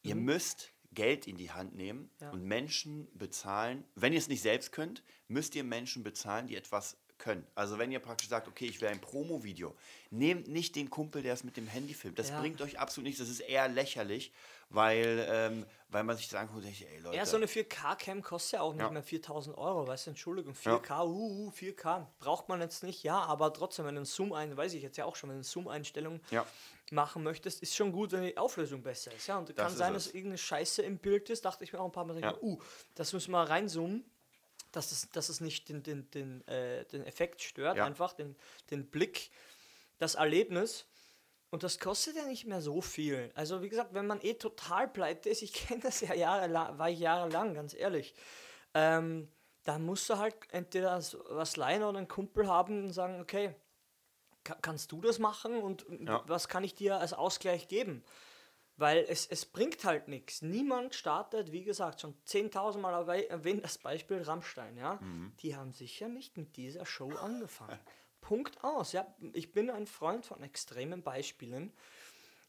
[0.03, 2.09] Ihr müsst Geld in die Hand nehmen Mhm.
[2.21, 2.29] Ja.
[2.31, 3.85] und Menschen bezahlen.
[3.95, 7.47] Wenn ihr es nicht selbst könnt, müsst ihr Menschen bezahlen, die etwas können.
[7.55, 9.73] Also wenn ihr praktisch sagt, okay, ich will ein Promo-Video,
[10.11, 12.19] nehmt nicht den Kumpel, der es mit dem Handy filmt.
[12.19, 12.39] Das Ja.
[12.41, 13.19] bringt euch absolut nichts.
[13.21, 14.33] Das ist eher lächerlich,
[14.69, 17.15] weil, ähm, weil man sich das anguckt und denkt, ey Leute.
[17.15, 18.89] Ja, so eine 4K-Cam kostet ja auch nicht Ja.
[18.89, 23.21] mehr 4000 Euro, weißt du, Entschuldigung, 4K, uh, uh, 4K, braucht man jetzt nicht, ja,
[23.21, 25.39] aber trotzdem, wenn du einen Zoom ein, weiß ich jetzt ja auch schon, wenn du
[25.39, 26.45] eine Zoom-Einstellung Ja.
[26.91, 29.95] machen möchtest, ist schon gut, wenn die Auflösung besser ist, ja, und kann ist sein,
[29.95, 30.05] es.
[30.05, 32.37] dass irgendeine Scheiße im Bild ist, dachte ich mir auch ein paar Mal, Ja.
[32.41, 32.59] uh,
[32.95, 34.03] das müssen wir reinzoomen,
[34.73, 37.85] dass es, dass es nicht den, den, den, äh, den Effekt stört, Ja.
[37.85, 38.35] einfach den,
[38.69, 39.31] den Blick,
[39.99, 40.85] das Erlebnis.
[41.49, 43.31] Und das kostet ja nicht mehr so viel.
[43.35, 46.89] Also wie gesagt, wenn man eh total pleite ist, ich kenne das ja jahrelang, war
[46.89, 48.13] ich jahrelang, ganz ehrlich,
[48.73, 49.31] ähm,
[49.63, 53.55] dann musst du halt entweder was leihen oder einen Kumpel haben und sagen, okay,
[54.43, 56.23] ka- kannst du das machen und Ja.
[56.27, 58.03] was kann ich dir als Ausgleich geben?
[58.83, 60.41] Weil es, es bringt halt nichts.
[60.41, 64.99] Niemand startet, wie gesagt, schon 10.000 Mal erwäh- erwähnt das Beispiel Rammstein, ja.
[65.41, 67.79] Die haben sicher nicht mit dieser Show angefangen.
[68.21, 69.05] Punkt aus, ja.
[69.33, 71.71] Ich bin ein Freund von extremen Beispielen,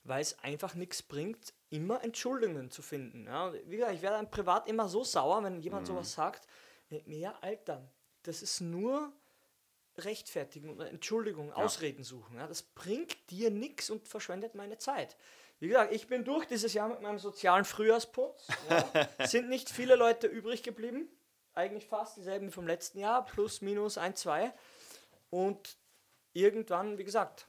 [0.03, 3.27] weil es einfach nichts bringt, immer Entschuldigungen zu finden.
[3.27, 3.53] Ja.
[3.67, 6.47] Wie gesagt, ich werde dann privat immer so sauer, wenn jemand sowas sagt.
[7.07, 7.89] Ja, Alter,
[8.25, 9.13] das ist nur
[9.99, 12.37] rechtfertigen oder Entschuldigung, Ausreden suchen.
[12.37, 15.17] Ja, das bringt dir nichts und verschwendet meine Zeit.
[15.65, 18.49] Wie gesagt, ich bin durch dieses Jahr mit meinem sozialen Frühjahrsputz.
[18.69, 19.09] Ja.
[19.27, 21.09] Sind nicht viele Leute übrig geblieben.
[21.55, 24.53] Eigentlich fast dieselben wie vom letzten Jahr, plus minus ein, zwei.
[25.31, 25.79] Und
[26.35, 27.49] irgendwann, wie gesagt,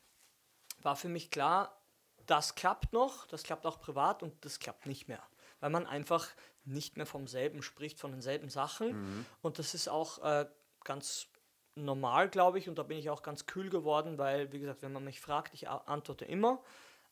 [0.82, 1.78] war für mich klar,
[2.26, 5.22] das klappt noch, das klappt auch privat und das klappt nicht mehr.
[5.60, 6.30] Weil man einfach
[6.64, 9.26] nicht mehr vom selben spricht, von denselben Sachen.
[9.42, 10.46] Und das ist auch äh,
[10.86, 11.28] ganz
[11.76, 12.70] normal, glaube ich.
[12.70, 15.54] Und da bin ich auch ganz kühl geworden, weil, wie gesagt, wenn man mich fragt,
[15.54, 16.64] ich antworte immer.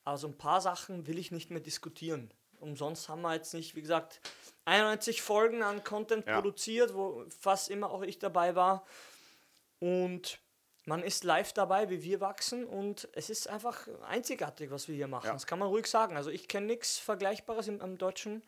[0.05, 2.31] Also ein paar Sachen will ich nicht mehr diskutieren.
[2.59, 4.21] Umsonst haben wir jetzt nicht, wie gesagt,
[4.65, 6.35] 91 Folgen an Content Ja.
[6.35, 8.85] produziert, wo fast immer auch ich dabei war.
[9.79, 10.39] Und
[10.85, 15.07] man ist live dabei, wie wir wachsen und es ist einfach einzigartig, was wir hier
[15.07, 15.27] machen.
[15.27, 15.33] Ja.
[15.33, 16.17] Das kann man ruhig sagen.
[16.17, 18.43] Also ich kenne nichts Vergleichbares im, im deutschen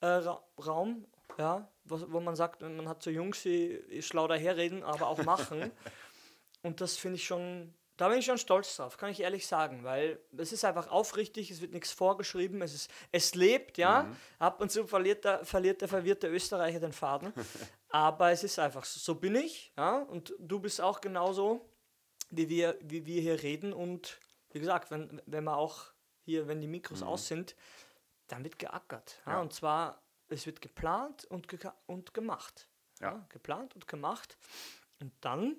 [0.00, 1.06] äh, Ra Raum,
[1.38, 5.70] ja, wo, wo man sagt, man hat so Jungs, die schlau daherreden, aber auch machen.
[6.62, 9.82] und das finde ich schon, da bin ich schon stolz drauf, kann ich ehrlich sagen,
[9.82, 14.10] weil es ist einfach aufrichtig, es wird nichts vorgeschrieben, es, ist, es lebt, ja.
[14.38, 17.32] Ab und zu verliert der, verliert der verwirrte Österreicher den Faden.
[17.88, 19.98] aber es ist einfach so, so bin ich, ja.
[19.98, 21.66] Und du bist auch genauso,
[22.30, 23.72] wie wir, wie wir hier reden.
[23.72, 24.18] Und
[24.50, 25.92] wie gesagt, wenn, wenn wir auch
[26.24, 27.56] hier, wenn die Mikros aus sind,
[28.26, 29.22] dann wird geackert.
[29.26, 29.32] Ja?
[29.32, 29.40] Ja.
[29.40, 32.68] Und zwar, es wird geplant und, ge und gemacht.
[33.00, 33.24] Ja.
[33.28, 34.36] Geplant und gemacht.
[34.98, 35.56] Und dann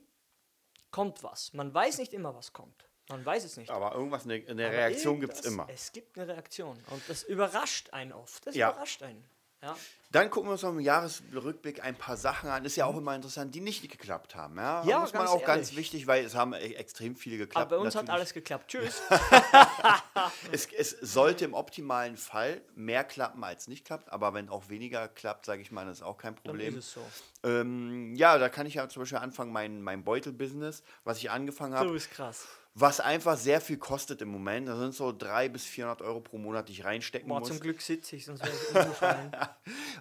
[0.92, 1.54] kommt was.
[1.54, 2.88] Man weiß nicht immer, was kommt.
[3.10, 3.70] Man weiß es nicht.
[3.70, 5.66] Aber irgendwas, eine, eine Aber Reaktion gibt es immer.
[5.70, 6.78] Es gibt eine Reaktion.
[6.90, 8.46] Und das überrascht einen oft.
[8.48, 8.72] Das Ja.
[8.72, 9.24] überrascht einen.
[9.68, 9.78] Ja.
[10.10, 12.64] Dann gucken wir uns noch im Jahresrückblick ein paar Sachen an.
[12.64, 14.56] Ist ja auch immer interessant, die nicht geklappt haben.
[14.56, 14.82] Ja.
[14.86, 15.78] Ja, muss man ganz auch ganz ehrlich.
[15.78, 17.66] wichtig, weil es haben e- extrem viele geklappt.
[17.68, 18.68] Aber bei uns hat Natürlich- alles geklappt.
[18.70, 19.02] Tschüss.
[20.52, 25.08] Es, es sollte im optimalen Fall mehr klappen als nicht klappt, aber wenn auch weniger
[25.08, 26.78] klappt, sage ich mal, das ist auch kein Dann Problem.
[26.78, 27.02] ist es so.
[27.48, 31.74] Ähm, ja, da kann ich ja zum Beispiel anfangen, mein, mein Beutel-Business, was ich angefangen
[31.76, 32.48] habe, Du bist krass.
[32.80, 34.68] Was einfach sehr viel kostet im Moment.
[34.68, 37.48] Das sind so 300 bis 400 Euro pro Monat, die ich reinstecken Boah, muss.
[37.48, 39.32] zum Glück sitze ich, sonst wäre ich umgefallen.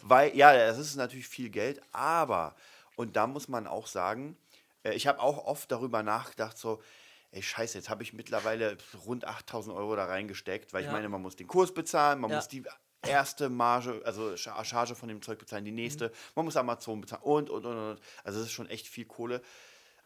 [0.02, 2.54] Weil, ja, das ist natürlich viel Geld, aber,
[2.96, 4.36] und da muss man auch sagen,
[4.82, 6.82] äh, ich habe auch oft darüber nachgedacht, so,
[7.30, 10.92] ey, scheiße, jetzt habe ich mittlerweile rund 8000 Euro da reingesteckt, weil ich Ja.
[10.92, 12.36] meine, man muss den Kurs bezahlen, man Ja.
[12.36, 12.62] muss die
[13.06, 15.76] erste Marge, also Cha- Charge von dem Zeug bezahlen, die Mhm.
[15.76, 18.00] nächste, man muss Amazon bezahlen und, und, und, und.
[18.22, 19.40] Also, das ist schon echt viel Kohle.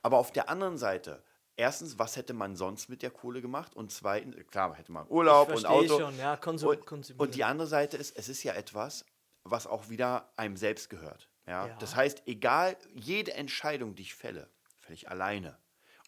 [0.02, 1.22] Aber auf der anderen Seite,
[1.60, 3.76] erstens, was hätte man sonst mit der Kohle gemacht?
[3.76, 5.98] Und zweitens, klar, hätte man Urlaub und Auto.
[5.98, 9.04] schon, ja, Konsum, Und, und die andere Seite ist, es ist ja etwas,
[9.44, 11.28] was auch wieder einem selbst gehört.
[11.46, 11.68] Ja?
[11.68, 11.76] Ja.
[11.78, 14.48] Das heißt, egal, jede Entscheidung, die ich fälle,
[14.78, 15.58] fälle ich alleine.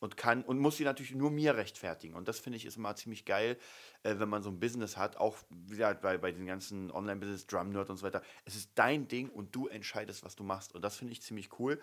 [0.00, 2.16] Und kann und muss sie natürlich nur mir rechtfertigen.
[2.16, 3.56] Und das finde ich ist immer ziemlich geil,
[4.02, 7.70] äh, wenn man so ein Business hat, auch wieder bei, bei den ganzen Online-Business, Drum
[7.70, 8.20] Nerd und so weiter.
[8.44, 10.74] Es ist dein Ding und du entscheidest, was du machst.
[10.74, 11.80] Und das finde ich ziemlich cool.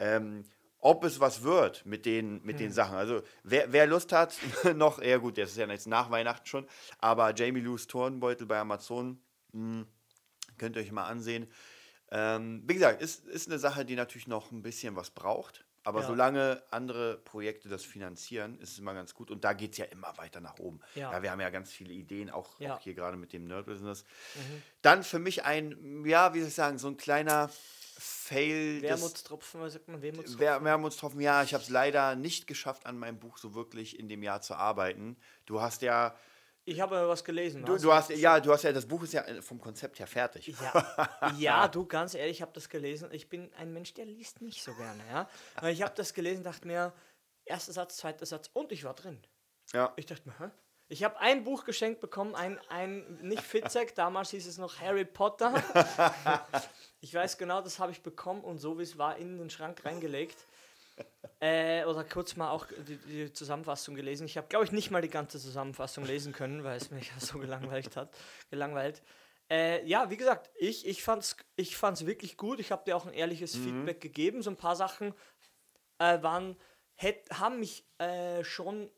[0.00, 0.42] Ähm,
[0.80, 2.66] ob es was wird mit den, mit Hm.
[2.66, 2.96] den Sachen.
[2.96, 4.34] Also, wer, wer Lust hat,
[4.74, 6.66] noch, ja gut, das ist ja jetzt nach Weihnachten schon,
[6.98, 9.20] aber Jamie Lou's Turnbeutel bei Amazon,
[9.52, 9.84] mh,
[10.58, 11.50] könnt ihr euch mal ansehen.
[12.10, 15.64] Ähm, wie gesagt, ist, ist eine Sache, die natürlich noch ein bisschen was braucht.
[15.82, 16.06] Aber Ja.
[16.08, 19.30] solange andere Projekte das finanzieren, ist es immer ganz gut.
[19.30, 20.80] Und da geht es ja immer weiter nach oben.
[20.94, 21.10] Ja.
[21.12, 21.22] Ja.
[21.22, 22.68] wir haben ja ganz viele Ideen, auch, Ja.
[22.68, 22.74] Mhm.
[22.74, 24.04] auch hier gerade mit dem Nerd-Business.
[24.82, 27.48] Dann für mich ein, ja, wie soll ich sagen, so ein kleiner
[28.02, 28.80] Fail.
[28.80, 30.00] Wermutstropfen, was sagt man?
[30.00, 30.40] Wermutstropfen?
[30.40, 34.08] Wer, Wermutstropfen, ja, ich habe es leider nicht geschafft, an meinem Buch so wirklich in
[34.08, 35.18] dem Jahr zu arbeiten.
[35.44, 36.16] Du hast ja,
[36.64, 37.62] Ich habe was gelesen.
[37.64, 40.06] du, hast du hast, ja, du hast ja, das Buch ist ja vom Konzept her
[40.06, 40.46] fertig.
[40.48, 43.10] Ja, ja, du, ganz ehrlich, ich habe das gelesen.
[43.12, 45.68] Ich bin ein Mensch, der liest nicht so gerne, ja.
[45.68, 46.94] Ich habe das gelesen, dachte mir,
[47.44, 49.20] erster Satz, zweiter Satz und ich war drin.
[49.74, 49.92] Ja.
[49.96, 50.50] Ich dachte mir, hä?
[50.92, 55.04] Ich habe ein Buch geschenkt bekommen, ein, ein nicht Fitzek, damals hieß es noch Harry
[55.04, 55.62] Potter.
[57.00, 59.84] ich weiß genau, das habe ich bekommen und so wie es war, in den Schrank
[59.84, 60.48] reingelegt.
[61.38, 64.26] Äh, oder kurz mal auch die, die Zusammenfassung gelesen.
[64.26, 67.38] Ich habe, glaube ich, nicht mal die ganze Zusammenfassung lesen können, weil es mich so
[67.38, 68.12] gelangweilt hat.
[68.50, 69.00] Gelangweilt.
[69.48, 72.58] Äh, ja, wie gesagt, ich, ich fand es ich fand's wirklich gut.
[72.58, 74.42] Ich habe dir auch ein ehrliches Feedback gegeben.
[74.42, 75.14] So ein paar Sachen
[75.98, 76.56] äh, waren,
[76.96, 78.90] hätt, haben mich äh, schon,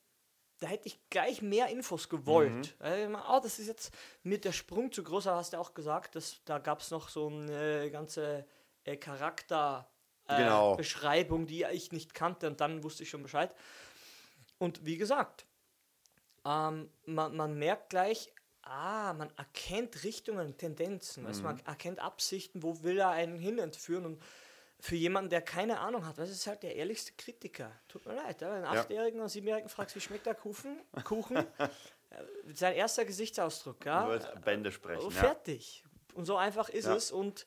[0.62, 2.76] da hätte ich gleich mehr Infos gewollt.
[2.80, 3.92] Äh, immer, oh, das ist jetzt
[4.22, 7.26] mit der Sprung zu groß, hast du auch gesagt, dass, da gab es noch so
[7.28, 8.46] eine ganze
[8.84, 9.90] äh, Charakter.
[10.28, 10.76] äh, Genau.
[11.46, 13.54] Die ich nicht kannte und dann wusste ich schon Bescheid.
[14.58, 15.46] Und wie gesagt,
[16.44, 18.32] ähm, man, man merkt gleich,
[18.62, 23.58] ah, man erkennt Richtungen, Tendenzen, weißt, du, man erkennt Absichten, wo will er einen hin
[23.58, 24.22] entführen und
[24.84, 27.70] für jemanden, der keine Ahnung hat, das ist halt der ehrlichste Kritiker.
[27.86, 28.80] Tut mir leid, ja, wenn einen Ja.
[28.80, 30.76] Achtjährigen oder Siebenjährigen fragst, wie schmeckt der Kuchen?
[31.04, 31.36] Kuchen?
[32.52, 34.18] sein erster Gesichtsausdruck, ja.
[34.18, 35.04] Du Bände sprechen.
[35.06, 35.20] Oh, Ja.
[35.20, 35.84] fertig.
[36.14, 36.96] Und so einfach ist Ja.
[36.96, 37.46] es und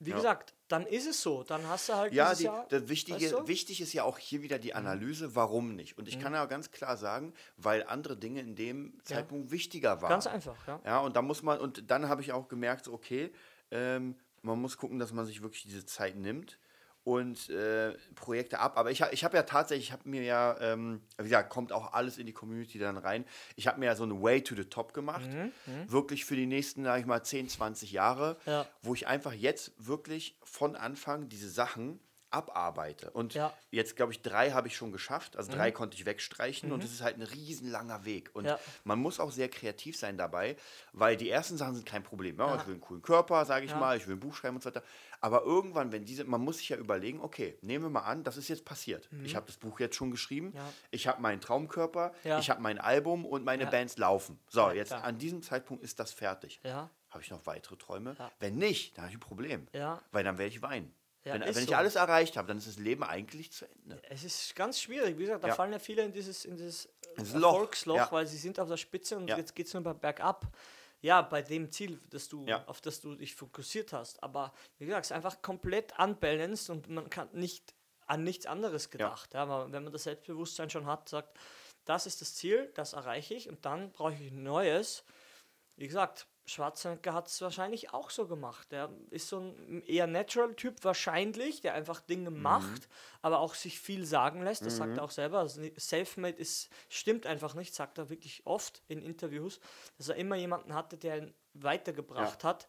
[0.00, 0.16] wie Ja.
[0.16, 1.44] gesagt, dann ist es so.
[1.44, 3.40] Dann hast du halt Ja, die, Jahr, das Wichtige, weißt du?
[3.40, 3.48] Mhm.
[3.48, 5.96] wichtig ist ja auch hier wieder die Analyse, warum nicht.
[5.96, 10.10] Und ich kann ja ganz klar sagen, weil andere Dinge in dem Zeitpunkt wichtiger waren.
[10.10, 10.78] ganz einfach, ja.
[10.84, 13.32] Ja, und da muss man, und dann habe ich auch gemerkt, okay,
[13.70, 16.58] ähm, man muss gucken, dass man sich wirklich diese Zeit nimmt
[17.04, 18.76] und äh, Projekte ab.
[18.76, 21.92] Aber ich, ich habe ja tatsächlich, ich habe mir ja, ähm, wie gesagt, kommt auch
[21.94, 23.24] alles in die Community dann rein.
[23.56, 25.28] Ich habe mir ja so eine Way to the Top gemacht,
[25.86, 28.66] wirklich für die nächsten, sag ich mal, 10, 20 Jahre, Ja.
[28.82, 31.98] wo ich einfach jetzt wirklich von Anfang diese Sachen
[32.30, 33.10] abarbeite.
[33.10, 33.52] Und Ja.
[33.70, 35.36] jetzt, glaube ich, drei habe ich schon geschafft.
[35.36, 38.30] Also drei konnte ich wegstreichen und es ist halt ein riesenlanger Weg.
[38.34, 38.58] Und Ja.
[38.84, 40.56] man muss auch sehr kreativ sein dabei,
[40.92, 42.38] weil die ersten Sachen sind kein Problem.
[42.38, 43.78] Ja, Ich will einen coolen Körper, sage ich Ja.
[43.78, 44.82] mal, ich will ein Buch schreiben und so weiter.
[45.20, 48.36] Aber irgendwann, wenn diese, man muss sich ja überlegen, okay, nehmen wir mal an, das
[48.36, 49.08] ist jetzt passiert.
[49.24, 50.56] Ich habe das Buch jetzt schon geschrieben, Mhm.
[50.56, 50.72] Ja.
[50.90, 52.38] ich habe meinen Traumkörper, Ja.
[52.38, 53.70] ich habe mein Album und meine Ja.
[53.70, 54.38] Bands laufen.
[54.48, 55.04] So, Ja, jetzt klar.
[55.04, 56.60] an diesem Zeitpunkt ist das fertig.
[56.62, 58.14] Ja, Habe ich noch weitere Träume?
[58.18, 58.30] Ja.
[58.38, 59.66] Wenn nicht, dann habe ich ein Problem.
[59.72, 60.02] ja.
[60.12, 60.94] Weil dann werde ich weinen.
[61.24, 61.74] Ja, wenn wenn ich so.
[61.74, 64.00] alles erreicht habe, dann ist das Leben eigentlich zu Ende.
[64.08, 65.18] Es ist ganz schwierig.
[65.18, 65.54] Wie gesagt, da Ja.
[65.54, 68.12] fallen ja viele in dieses, in dieses äh, Ins Loch, Erfolgsloch, ja.
[68.12, 70.46] weil sie sind auf der Spitze und jetzt geht es nur bergab.
[71.00, 74.22] Ja, bei dem Ziel, das du, auf das du dich fokussiert hast.
[74.22, 77.74] Aber wie gesagt, es ist einfach komplett unbalanced und man kann nicht
[78.06, 79.34] an nichts anderes gedacht.
[79.34, 79.42] Ja.
[79.42, 81.38] aber wenn man das Selbstbewusstsein schon hat, sagt,
[81.84, 85.04] das ist das Ziel, das erreiche ich und dann brauche ich ein neues.
[85.76, 88.72] Wie gesagt, Schwarzenegger hat es wahrscheinlich auch so gemacht.
[88.72, 92.42] Er ist so ein eher Natural-Typ wahrscheinlich, der einfach Dinge Mhm.
[92.42, 92.88] macht,
[93.22, 94.66] aber auch sich viel sagen lässt.
[94.66, 95.38] Das sagt er auch selber.
[95.40, 99.60] Also Selfmade ist, stimmt einfach nicht, sagt er wirklich oft in Interviews,
[99.98, 102.66] dass er immer jemanden hatte, der ihn weitergebracht hat.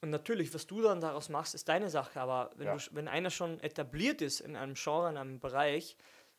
[0.00, 2.20] Und natürlich, was du dann daraus machst, ist deine Sache.
[2.20, 2.76] Aber wenn, Ja.
[2.76, 5.96] du, wenn einer schon etabliert ist in einem Genre, in einem Bereich,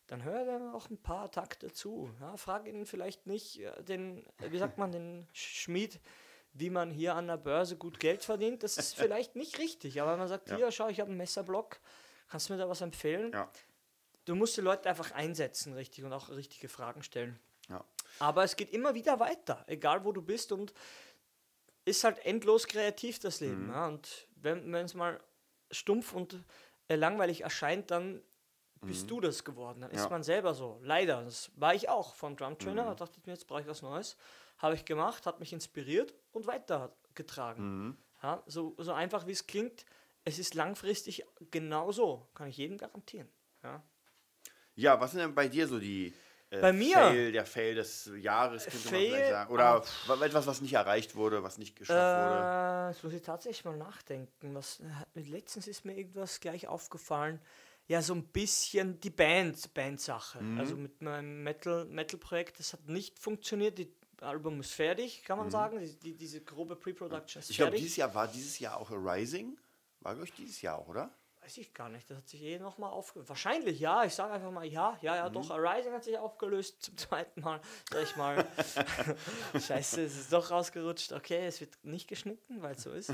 [0.07, 2.09] dann hör dir auch ein paar Takte zu.
[2.19, 5.99] Ja, frag ihn vielleicht nicht äh, den, äh, wie sagt man, den Schmied,
[6.59, 8.63] wie man hier an der Börse gut Geld verdient.
[8.63, 10.01] Das ist vielleicht nicht richtig.
[10.01, 10.57] Aber wenn man sagt, Ja.
[10.57, 11.79] hier, schau, ich habe einen Messerblock,
[12.27, 13.31] kannst du mir da was empfehlen?
[13.31, 13.49] Ja.
[14.25, 17.39] Du musst die Leute einfach einsetzen, richtig, und auch richtige Fragen stellen.
[17.69, 17.83] Ja.
[18.19, 20.73] Aber es geht immer wieder weiter, egal wo du bist und
[21.85, 23.67] ist halt endlos kreativ das Leben.
[23.67, 23.71] Mhm.
[23.71, 23.87] Ja?
[23.87, 25.19] Und wenn es mal
[25.71, 26.37] stumpf und
[26.87, 28.21] äh, langweilig erscheint, dann
[28.81, 29.81] bist du das geworden.
[29.81, 30.03] Dann ist Mhm.
[30.03, 30.09] Ja.
[30.09, 30.79] man selber so.
[30.83, 32.83] Leider, das war ich auch von Drum Trainer.
[32.83, 32.87] Mhm.
[32.89, 34.15] Da dachte ich mir, jetzt brauche ich was Neues.
[34.59, 37.63] Habe ich gemacht, hat mich inspiriert und weitergetragen.
[37.87, 37.97] Mhm.
[38.23, 39.85] Ja, so, so einfach wie es klingt,
[40.25, 42.27] es ist langfristig genauso.
[42.35, 43.29] Kann ich jedem garantieren.
[43.63, 43.81] Ja.
[44.75, 46.13] Ja, was sind denn bei dir so die
[46.51, 46.93] äh, Bei mir?
[46.95, 49.09] Fail, der Fail des Jahres, könnte man Fail?
[49.09, 49.53] vielleicht sagen.
[49.53, 52.87] Oder wa- etwas, was nicht erreicht wurde, was nicht geschafft wurde.
[52.87, 54.55] Äh, jetzt muss ich tatsächlich mal nachdenken.
[54.55, 54.79] Was,
[55.15, 57.39] äh, letztens ist mir irgendwas gleich aufgefallen.
[57.87, 60.41] Ja, so ein bisschen die Band, Band-Sache.
[60.43, 60.59] Mhm.
[60.59, 63.79] Also mit meinem Metal- Metal-Projekt, das hat nicht funktioniert.
[63.79, 63.85] Das
[64.21, 65.79] Album ist fertig, kann man sagen.
[65.79, 67.51] Die, die, diese grobe Pre-Production ist Mhm.
[67.51, 69.57] Ich glaube, dieses Jahr war dieses Jahr auch Arising.
[70.01, 71.09] War, glaube ich, dieses Jahr auch, oder?
[71.41, 72.09] Weiß ich gar nicht.
[72.09, 73.29] Das hat sich eh nochmal aufgelöst.
[73.29, 74.03] Wahrscheinlich, ja.
[74.03, 74.97] Ich sage einfach mal ja.
[75.01, 75.33] Ja, ja, Mhm.
[75.33, 75.49] doch.
[75.51, 77.61] Arising hat sich aufgelöst zum zweiten Mal.
[77.91, 78.45] Sag ich mal.
[79.59, 81.13] Scheiße, es ist doch rausgerutscht.
[81.13, 83.13] Okay, es wird nicht geschnitten, weil es so ist.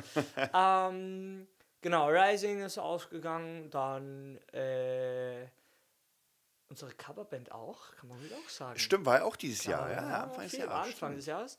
[0.53, 1.47] ähm,
[1.81, 3.69] genau, Rising ist ausgegangen.
[3.69, 5.45] Dann äh,
[6.75, 8.77] unsere Coverband auch, kann man wohl auch sagen.
[8.77, 9.89] Stimmt, war ja auch dieses Jahr.
[9.89, 11.57] Ja, Ja, ja, Anfang des Jahres, Anfang des Jahres.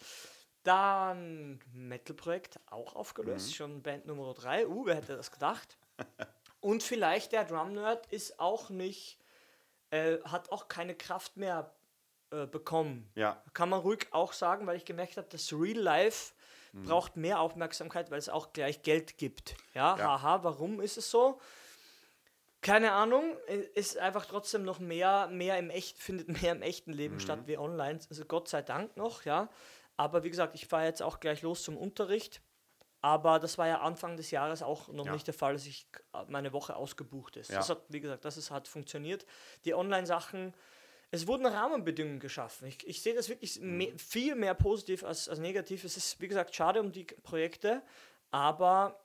[0.62, 2.98] Dann Metal-Projekt auch Mhm.
[3.00, 4.66] aufgelöst, schon Band Nummer 3.
[4.66, 5.78] Uh, wer hätte das gedacht?
[6.60, 9.18] Und vielleicht der Drum Nerd ist auch nicht,
[9.90, 11.72] äh, hat auch keine Kraft mehr
[12.30, 13.10] äh, bekommen.
[13.14, 16.34] Ja, Kann man ruhig auch sagen, weil ich gemerkt habe, das Real Life
[16.84, 19.56] braucht mehr Aufmerksamkeit, weil es auch gleich Geld gibt.
[19.72, 20.20] Ja, Ja.
[20.20, 21.40] haha, warum ist es so?
[22.66, 26.92] Keine Ahnung, äh, ist einfach trotzdem noch mehr, mehr im echt, findet mehr im echten
[26.92, 28.00] Leben statt wie online.
[28.10, 29.48] Also Gott sei Dank noch, ja.
[29.96, 32.42] Aber wie gesagt, ich fahre jetzt auch gleich los zum Unterricht.
[33.02, 35.12] Aber das war ja Anfang des Jahres auch noch Ja.
[35.12, 35.86] nicht der Fall, dass ich
[36.28, 37.50] meine Woche ausgebucht ist.
[37.50, 37.58] Ja.
[37.58, 39.26] Das hat, wie gesagt, das ist, hat funktioniert.
[39.64, 40.52] Die Online-Sachen,
[41.12, 42.66] es wurden Rahmenbedingungen geschaffen.
[42.66, 45.84] Ich, ich sehe das wirklich me viel mehr positiv als, als negativ.
[45.84, 47.82] Es ist, wie gesagt, schade um die Projekte,
[48.32, 48.98] aber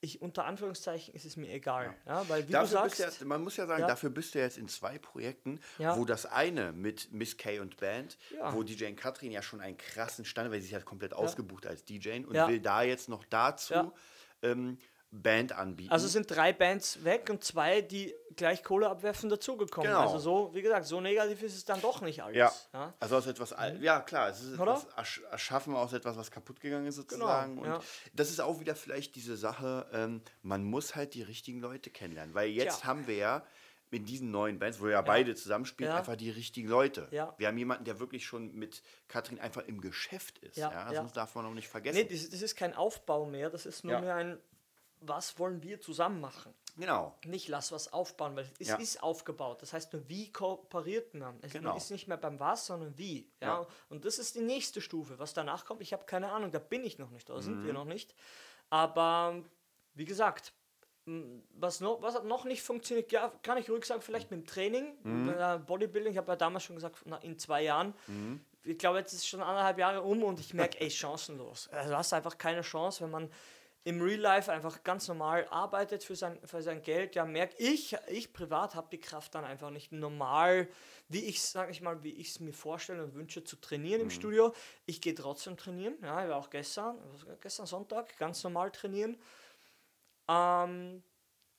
[0.00, 1.94] ich, unter Anführungszeichen ist es mir egal.
[2.06, 2.28] Ja.
[2.28, 3.86] weil wie du Dafür sagst, du ja, man muss ja sagen, Ja.
[3.88, 5.96] dafür bist du jetzt in zwei Projekten, Ja.
[5.96, 8.54] wo das eine mit Miss K und Band, Ja.
[8.54, 11.84] wo DJ Katrin ja schon einen krassen Stand, weil sie ist ja komplett ausgebucht als
[11.84, 12.46] DJ und Ja.
[12.48, 13.92] will da jetzt noch dazu Ja.
[14.42, 14.78] ähm,
[15.10, 15.90] Band anbieten.
[15.90, 19.88] Also sind drei Bands weg und zwei, die gleich Kohle abwerfen, dazugekommen.
[19.90, 20.02] Genau.
[20.02, 22.36] Also so, wie gesagt, so negativ ist es dann doch nicht alles.
[22.36, 22.52] ja.
[22.74, 22.94] Ja?
[23.00, 24.60] Also aus etwas, Al- ja klar, es ist Mhm.
[24.60, 24.72] Oder?
[24.74, 27.56] etwas ersch- erschaffen aus etwas, was kaputt gegangen ist sozusagen.
[27.56, 27.88] Genau, und ja.
[28.12, 32.34] das ist auch wieder vielleicht diese Sache, ähm, man muss halt die richtigen Leute kennenlernen,
[32.34, 32.88] weil jetzt Tja.
[32.88, 33.42] haben wir ja
[33.90, 35.98] in diesen neuen Bands, wo wir ja, beide zusammenspielen, Ja.
[35.98, 37.08] einfach die richtigen Leute.
[37.10, 37.34] Ja.
[37.38, 40.58] Wir haben jemanden, der wirklich schon mit Katrin einfach im Geschäft ist.
[40.58, 40.94] Ja, Ja, ja.
[41.00, 41.96] Sonst darf man auch nicht vergessen.
[41.96, 44.00] Nee, das, das ist kein Aufbau mehr, das ist nur Ja.
[44.02, 44.38] mehr ein,
[45.00, 46.54] was wollen wir zusammen machen?
[46.76, 47.12] genau.
[47.24, 48.76] Nicht lass was aufbauen, weil es Ja.
[48.76, 49.62] ist aufgebaut.
[49.62, 51.36] Das heißt nur, wie kooperiert man?
[51.42, 51.76] Es Genau.
[51.76, 53.28] ist nicht mehr beim was, sondern wie.
[53.40, 53.62] Ja?
[53.62, 53.66] Ja.
[53.88, 55.18] Und das ist die nächste Stufe.
[55.18, 57.66] Was danach kommt, ich habe keine Ahnung, da bin ich noch nicht, da sind Mhm.
[57.66, 58.14] wir noch nicht.
[58.70, 59.42] Aber
[59.94, 60.52] wie gesagt,
[61.54, 64.46] was noch, was hat noch nicht funktioniert, ja, kann ich ruhig sagen, vielleicht mit dem
[64.46, 65.30] Training, Mhm.
[65.30, 67.94] äh, Bodybuilding, ich habe ja damals schon gesagt, na, in zwei Jahren.
[68.62, 71.68] Ich glaube, jetzt ist schon anderthalb Jahre um und ich merke, ey, chancenlos.
[71.68, 73.32] Also, du hast einfach keine Chance, wenn man
[73.84, 77.96] im Real Life einfach ganz normal arbeitet für sein, für sein Geld, ja, merke ich,
[78.08, 80.68] ich privat habe die Kraft dann einfach nicht normal,
[81.08, 84.10] wie ich sage ich mal, wie ich es mir vorstelle und wünsche zu trainieren im
[84.10, 84.52] Studio.
[84.84, 86.98] Ich gehe trotzdem trainieren, ja, ich war auch gestern,
[87.40, 89.16] gestern Sonntag, ganz normal trainieren.
[90.28, 91.02] Ähm,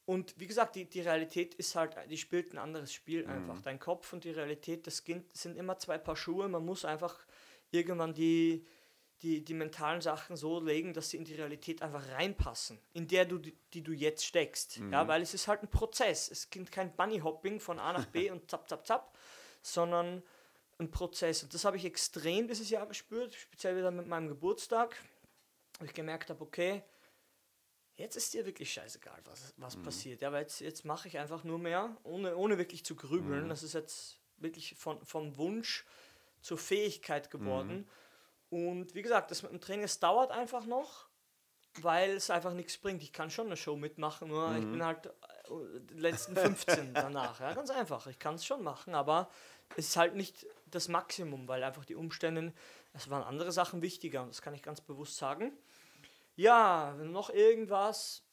[0.06, 3.62] und wie gesagt, die, die Realität ist halt, die spielt ein anderes Spiel einfach.
[3.62, 5.04] Dein Kopf und die Realität, das
[5.34, 6.48] sind immer zwei Paar Schuhe.
[6.48, 7.16] Man muss einfach
[7.70, 8.66] irgendwann die,
[9.22, 13.26] die, die mentalen Sachen so legen, dass sie in die Realität einfach reinpassen, in der
[13.26, 14.78] du, die, du jetzt steckst.
[14.92, 16.30] Ja, weil es ist halt ein Prozess.
[16.32, 19.14] Es gibt kein Bunny-Hopping von A nach B und zapp, zapp, zapp,
[19.62, 20.24] sondern
[20.80, 21.44] ein Prozess.
[21.44, 24.96] Und das habe ich extrem dieses Jahr gespürt, speziell wieder mit meinem Geburtstag,
[25.80, 26.82] wo ich gemerkt habe, okay,
[27.98, 30.22] jetzt ist dir wirklich scheißegal, was, was passiert.
[30.22, 33.50] Ja, weil jetzt, jetzt mache ich einfach nur mehr, ohne, ohne wirklich zu grübeln.
[33.50, 35.86] Das ist jetzt wirklich von, vom Wunsch
[36.42, 37.86] zur Fähigkeit geworden.
[38.50, 41.08] Und wie gesagt, das mit dem Training, es dauert einfach noch,
[41.82, 43.04] weil es einfach nichts bringt.
[43.04, 45.12] Ich kann schon eine Show mitmachen, nur ich bin halt äh,
[45.82, 47.40] die letzten 15 danach.
[47.40, 48.08] Ja, ganz einfach.
[48.08, 49.30] Ich kann es schon machen, aber
[49.78, 52.54] es ist halt nicht das Maximum, weil einfach die Umstände,
[52.94, 55.54] es waren andere Sachen wichtiger und das kann ich ganz bewusst sagen.
[56.36, 58.24] Ja, noch irgendwas.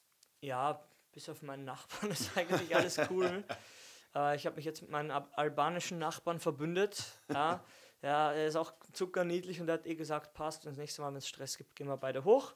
[0.40, 0.80] Ja,
[1.12, 3.44] bis auf meinen Nachbarn ist eigentlich alles cool.
[4.14, 7.04] Äh, ich habe mich jetzt mit meinen albanischen Nachbarn verbündet.
[7.30, 7.62] Ja.
[8.02, 11.08] Ja, er ist auch zuckerniedlich und er hat eh gesagt, passt, und das nächste Mal,
[11.08, 12.54] wenn es Stress gibt, gehen wir beide hoch.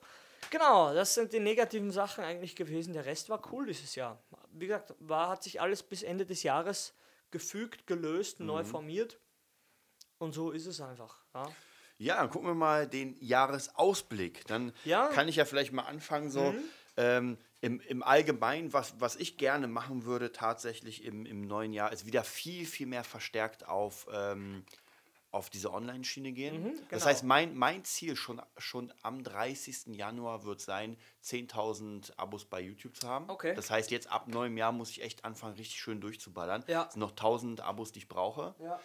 [0.51, 2.93] Genau, das sind die negativen Sachen eigentlich gewesen.
[2.95, 4.23] Der Rest war cool dieses Jahr.
[4.53, 6.95] Wie gesagt, war, hat sich alles bis Ende des Jahres
[7.31, 9.19] gefügt, gelöst, neu formiert.
[10.19, 11.23] Und so ist es einfach.
[11.35, 11.51] Ja.
[11.99, 14.47] Ja, dann gucken wir mal den Jahresausblick.
[14.47, 15.09] Dann Ja.
[15.09, 15.13] Mhm.
[15.13, 16.55] kann ich ja vielleicht mal anfangen, so
[16.97, 21.93] ähm, im, im Allgemeinen, was, was ich gerne machen würde, tatsächlich im, im neuen Jahr,
[21.93, 24.65] ist wieder viel, viel mehr verstärkt auf, ähm,
[25.33, 26.65] auf diese Online-Schiene gehen.
[26.65, 27.05] Das genau.
[27.05, 29.95] heißt, mein, mein Ziel schon, schon am 30.
[29.95, 33.31] Januar wird sein, 10.000 Abos bei YouTube zu haben.
[33.31, 33.55] Okay.
[33.55, 36.65] Das heißt, jetzt ab neuem Jahr muss ich echt anfangen, richtig schön durchzuballern.
[36.67, 36.87] Ja.
[36.87, 38.55] Es sind noch 1.000 Abos, die ich brauche.
[38.59, 38.81] Ja.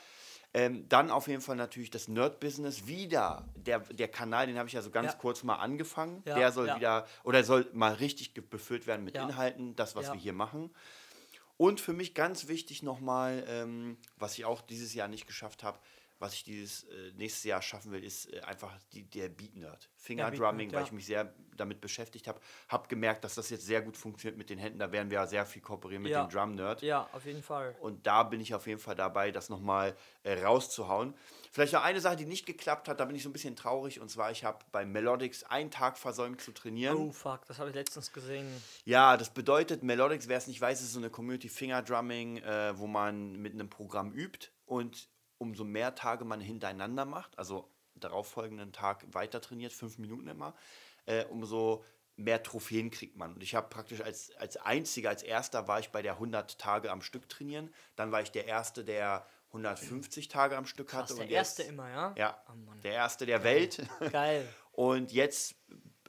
[0.53, 3.45] Ähm, dann auf jeden Fall natürlich das Nerd-Business wieder.
[3.55, 5.17] Der, der Kanal, den habe ich ja so ganz Ja.
[5.17, 6.23] kurz mal angefangen.
[6.25, 6.75] Ja, der soll ja.
[6.77, 9.15] wieder, oder soll mal richtig befüllt werden mit.
[9.15, 10.73] Inhalten, das, was wir hier machen.
[11.57, 15.79] Und für mich ganz wichtig nochmal, ähm, was ich auch dieses Jahr nicht geschafft habe,
[16.25, 19.89] was ich dieses äh, nächstes Jahr schaffen will, ist äh, einfach die, der Beat-Nerd.
[19.95, 20.85] Finger-Drumming, Beat-Nerd, weil ja.
[20.87, 22.39] ich mich sehr damit beschäftigt habe.
[22.67, 24.79] Habe gemerkt, dass das jetzt sehr gut funktioniert mit den Händen.
[24.79, 26.25] Da werden wir ja sehr viel kooperieren mit Ja.
[26.25, 26.81] dem Drum-Nerd.
[26.81, 27.75] ja, auf jeden Fall.
[27.79, 31.13] Und da bin ich auf jeden Fall dabei, das nochmal äh, rauszuhauen.
[31.51, 34.01] Vielleicht noch eine Sache, die nicht geklappt hat, da bin ich so ein bisschen traurig.
[34.01, 36.97] Und zwar, ich habe bei Melodics einen Tag versäumt zu trainieren.
[36.97, 38.47] Oh fuck, das habe ich letztens gesehen.
[38.83, 42.77] Ja, das bedeutet, Melodics, wer es nicht weiß, ist so eine Community Finger Drumming, äh,
[42.77, 45.07] wo man mit einem Programm übt und
[45.37, 50.55] umso mehr Tage man hintereinander macht, also darauffolgenden Tag weiter trainiert, fünf Minuten immer,
[51.05, 51.83] äh, umso
[52.17, 53.33] mehr Trophäen kriegt man.
[53.33, 56.91] Und ich habe praktisch als, als einziger, als erster war ich bei der 100 Tage
[56.91, 57.73] am Stück trainieren.
[57.95, 61.07] Dann war ich der Erste, der 150 Tage am Stück hatte.
[61.07, 62.13] Krass, der und erste immer, ja?
[62.17, 63.85] Ja, Oh der Erste der Welt.
[64.11, 64.47] Geil.
[64.71, 65.55] Und jetzt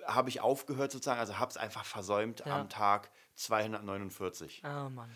[0.04, 2.58] habe ich aufgehört sozusagen, also habe es einfach versäumt Ja.
[2.60, 4.62] am Tag 249.
[4.64, 5.10] Oh Mann.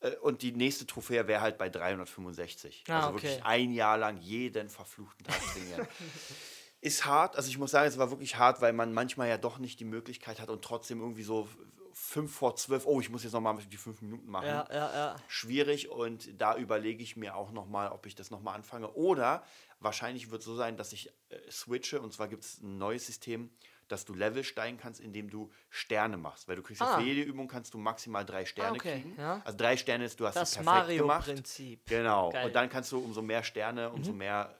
[0.00, 2.84] Äh, Und die nächste Trophäe wäre halt bei 365.
[2.88, 3.22] Ah, also okay.
[3.22, 5.88] wirklich ein Jahr lang jeden verfluchten Tag trainieren.
[6.82, 9.58] Ist hart, also ich muss sagen, es war wirklich hart, weil man manchmal ja doch
[9.58, 11.48] nicht die Möglichkeit hat und trotzdem irgendwie so
[11.94, 14.46] fünf vor zwölf, oh, ich muss jetzt nochmal die fünf Minuten machen.
[14.46, 15.16] Ja, ja, ja.
[15.28, 18.92] Schwierig und da überlege ich mir auch nochmal, ob ich das nochmal anfange.
[18.92, 19.42] Oder
[19.80, 23.06] wahrscheinlich wird es so sein, dass ich äh, switche und zwar gibt es ein neues
[23.06, 23.50] System,
[23.88, 26.48] dass du Level steigen kannst, indem du Sterne machst.
[26.48, 26.98] Weil du kriegst Ah.
[26.98, 29.16] für jede Übung kannst du maximal drei Sterne okay, kriegen.
[29.18, 29.40] ja.
[29.44, 31.26] Also drei Sterne ist, du hast Das perfekt gemacht.
[31.26, 31.86] Mario-Prinzip.
[31.86, 32.30] Genau.
[32.30, 32.42] Geil.
[32.42, 32.46] Mhm.
[32.48, 34.58] Und dann kannst du umso mehr Sterne, umso mehr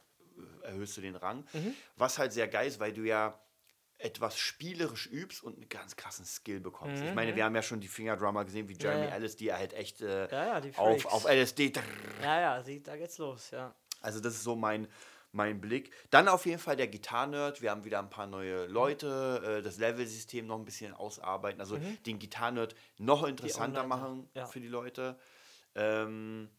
[0.63, 1.45] äh, erhöhst du den Rang.
[1.97, 3.39] Was halt sehr geil ist, weil du ja
[3.99, 7.03] etwas spielerisch übst und einen ganz krassen Skill bekommst.
[7.03, 9.09] Ich meine, wir haben ja schon die Fingerdrummer gesehen, wie Jeremy Mhm.
[9.09, 9.15] ja.
[9.15, 11.73] Ellis, die halt echt äh, Ja, auf, auf LSD.
[12.23, 13.75] Ja, ja, sieht, da geht's los, ja.
[14.03, 14.87] Also das ist so mein,
[15.37, 15.93] mein Blick.
[16.11, 17.61] Dann auf jeden Fall der Gitarrenerd.
[17.63, 21.61] Wir haben wieder ein paar neue Leute, äh, das Level-System noch ein bisschen ausarbeiten.
[21.61, 21.77] Also
[22.07, 23.93] den Gitarrenerd noch interessanter Mhm.
[23.93, 24.47] Online- machen ja.
[24.47, 25.19] für die Leute.
[25.75, 26.51] Ähm,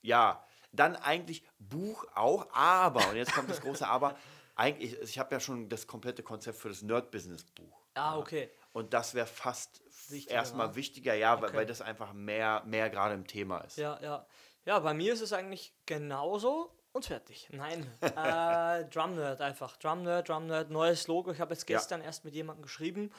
[0.00, 4.16] ja, dann eigentlich Buch auch, aber, und jetzt kommt das große Aber,
[4.56, 7.78] eigentlich, ich habe ja schon das komplette Konzept für das Nerd-Business-Buch.
[7.94, 8.50] Ah, okay.
[8.72, 10.74] Und das wäre fast Wichtiger, erstmal wa?
[10.76, 11.56] wichtiger, ja, weil, Okay.
[11.58, 13.76] weil das einfach mehr, mehr gerade im Thema ist.
[13.76, 14.26] Ja, ja.
[14.64, 17.48] Ja, bei mir ist es eigentlich genauso und fertig.
[17.50, 19.76] Nein, äh, Drum Nerd einfach.
[19.78, 21.32] Drum Nerd, Drum Nerd, neues Logo.
[21.32, 21.78] Ich habe jetzt Ja.
[21.78, 23.10] gestern erst mit jemandem geschrieben.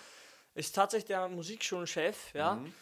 [0.53, 2.55] Ist tatsächlich der Musikschulenchef, ja.
[2.55, 2.73] Mhm.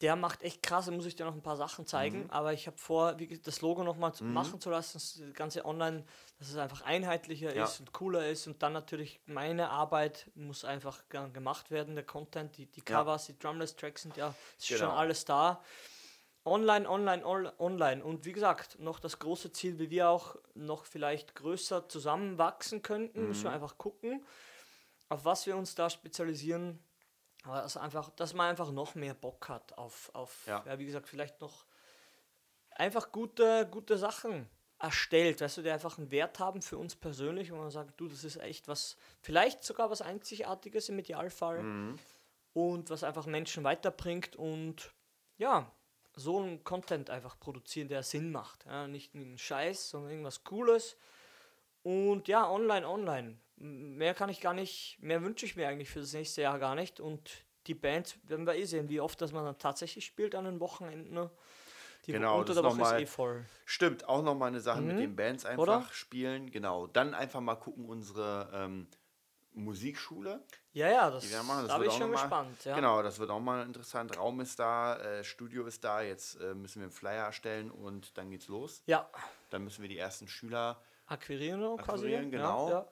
[0.00, 2.28] Der macht echt krass, da muss ich dir noch ein paar Sachen zeigen.
[2.30, 4.32] Aber ich habe vor, wie, das Logo nochmal zu Mhm.
[4.32, 6.04] machen zu lassen, das ganze online,
[6.40, 7.62] dass es einfach einheitlicher Ja.
[7.62, 8.48] ist und cooler ist.
[8.48, 12.98] Und dann natürlich meine Arbeit muss einfach ge- gemacht werden, der Content, die, die Ja.
[12.98, 14.90] Covers, die Drumless-Tracks sind ja ist schon Genau.
[14.94, 15.62] alles da.
[16.44, 18.02] Online, online, on- online.
[18.04, 23.28] Und wie gesagt, noch das große Ziel, wie wir auch noch vielleicht größer zusammenwachsen könnten,
[23.28, 23.44] müssen Mhm.
[23.44, 24.24] wir einfach gucken,
[25.08, 26.82] auf was wir uns da spezialisieren.
[27.44, 30.62] Aber dass, einfach, dass man einfach noch mehr Bock hat auf, auf Ja.
[30.66, 30.78] ja.
[30.78, 31.64] wie gesagt, vielleicht noch
[32.70, 37.52] einfach gute, gute Sachen erstellt, weißt du, die einfach einen Wert haben für uns persönlich
[37.52, 41.98] und man sagt, du, das ist echt was, vielleicht sogar was Einzigartiges im Idealfall Mhm.
[42.52, 44.92] und was einfach Menschen weiterbringt und
[45.36, 45.70] ja,
[46.14, 48.64] so einen Content einfach produzieren, der Sinn macht.
[48.66, 50.96] Ja, nicht einen Scheiß, sondern irgendwas Cooles.
[51.82, 53.36] Und ja, online, online.
[53.56, 56.74] Mehr kann ich gar nicht, mehr wünsche ich mir eigentlich für das nächste Jahr gar
[56.74, 57.00] nicht.
[57.00, 57.30] Und
[57.66, 60.60] die Band werden wir eh sehen, wie oft, dass man dann tatsächlich spielt an den
[60.60, 61.12] Wochenenden.
[61.14, 61.30] ne?
[62.06, 63.44] Die Genau, unter das der Woche noch ist mal- eh voll.
[63.64, 65.70] Stimmt, auch nochmal eine Sache mit den Bands einfach Mhm.
[65.82, 65.88] Oder?
[65.92, 66.50] spielen.
[66.50, 66.88] Genau.
[66.88, 68.88] Dann einfach mal gucken, unsere ähm,
[69.54, 70.42] Musikschule.
[70.72, 72.64] Ja, ja, das, Die wir machen, das da bin wird ich schon mal- gespannt.
[72.64, 72.74] Ja.
[72.76, 74.16] Genau, das wird auch mal interessant.
[74.18, 76.00] Raum ist da, äh, Studio ist da.
[76.00, 78.82] Jetzt äh, müssen wir einen Flyer erstellen und dann geht's los.
[78.86, 79.08] Ja,
[79.50, 81.90] Dann müssen wir die ersten Schüler akquirieren quasi.
[82.06, 82.68] Akquirieren, genau.
[82.70, 82.88] Ja, ja.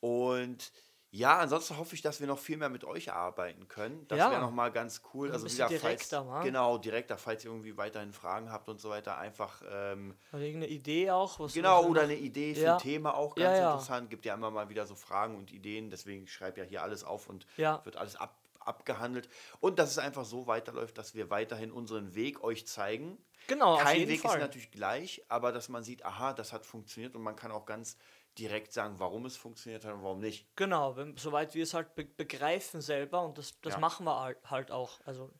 [0.00, 0.72] Und
[1.12, 4.06] ja, ansonsten hoffe ich, dass wir noch viel mehr mit euch arbeiten können.
[4.06, 4.30] Das Ja.
[4.30, 5.32] wäre nochmal ganz cool.
[5.32, 6.42] Also wieder, falls, direkter, wa?
[6.42, 10.72] genau, direkter, falls ihr irgendwie weiterhin Fragen habt und so weiter, einfach ähm, Oder irgendeine
[10.72, 11.40] Idee auch.
[11.40, 12.74] Was genau oder eine Idee für Ja.
[12.76, 13.72] ein Thema auch ganz ja.
[13.72, 14.08] interessant.
[14.08, 15.90] Gibt ja immer mal wieder so Fragen und Ideen.
[15.90, 17.84] Deswegen schreibe ja hier alles auf und Ja.
[17.84, 19.28] wird alles ab, abgehandelt.
[19.58, 23.18] Und dass es einfach so weiterläuft, dass wir weiterhin unseren Weg euch zeigen.
[23.48, 24.36] Genau, auf Kein Weg Fall.
[24.36, 27.66] ist natürlich gleich, aber dass man sieht, aha, das hat funktioniert und man kann auch
[27.66, 27.96] ganz
[28.40, 30.48] direkt sagen, warum es funktioniert hat und warum nicht.
[30.56, 33.78] Genau, wenn, soweit wir es halt be begreifen selber und das, das Ja.
[33.80, 34.98] machen wir halt, halt auch.
[35.04, 35.30] Also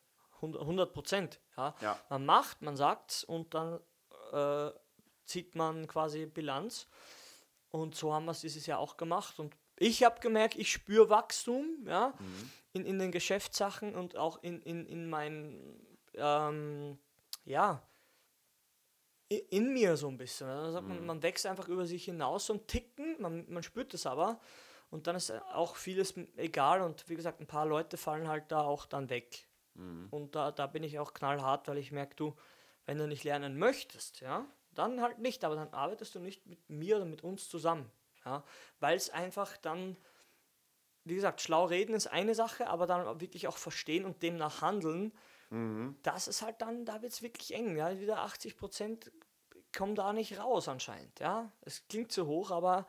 [0.43, 1.41] 100 Prozent.
[1.57, 1.75] Ja.
[1.81, 1.99] Ja.
[2.09, 3.81] Man macht, man sagt und dann
[4.33, 4.71] äh,
[5.25, 6.87] zieht man quasi Bilanz.
[7.71, 9.39] Und so haben wir es dieses Jahr auch gemacht.
[9.39, 12.51] Und ich habe gemerkt, ich spüre Wachstum ja, Mhm.
[12.73, 16.99] in, in den Geschäftssachen und auch in, in, in meinen, ähm,
[17.45, 17.83] ja,
[19.31, 20.49] in mir so ein bisschen.
[20.49, 20.97] Also sagt Mhm.
[20.97, 24.41] man, man wächst einfach über sich hinaus so ein Ticken, man, man spürt es aber.
[24.91, 28.63] Und dann ist auch vieles egal und wie gesagt, ein paar Leute fallen halt da
[28.63, 29.47] auch dann weg.
[29.75, 30.09] Mhm.
[30.11, 32.35] Und da, da bin ich auch knallhart, weil ich merke, du,
[32.87, 36.69] wenn du nicht lernen möchtest, ja, dann halt nicht, aber dann arbeitest du nicht mit
[36.69, 37.91] mir oder mit uns zusammen.
[38.25, 38.43] Ja,
[38.81, 39.97] weil es einfach dann,
[41.05, 45.13] wie gesagt, schlau reden ist eine Sache, aber dann wirklich auch verstehen und demnach handeln,
[45.51, 45.97] Mhm.
[46.03, 47.77] das ist halt dann, da wird es wirklich eng.
[47.77, 49.13] Ja, wieder 80 Prozent
[49.77, 51.19] kommen da nicht raus anscheinend.
[51.21, 52.87] Ja, es klingt zu hoch, aber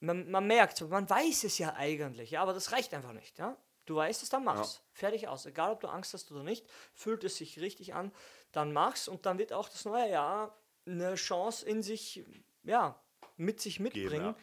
[0.00, 3.38] man, man merkt, man weiß es ja eigentlich, ja, aber das reicht einfach nicht.
[3.38, 4.82] Ja, du weißt es, dann mach's.
[4.92, 5.46] Fertig aus.
[5.46, 8.12] Egal, ob du Angst hast oder nicht, fühlt es sich richtig an,
[8.52, 12.24] dann mach's und dann wird auch das neue Jahr eine Chance in sich,
[12.64, 13.00] ja,
[13.36, 14.36] mit sich mitbringen ja.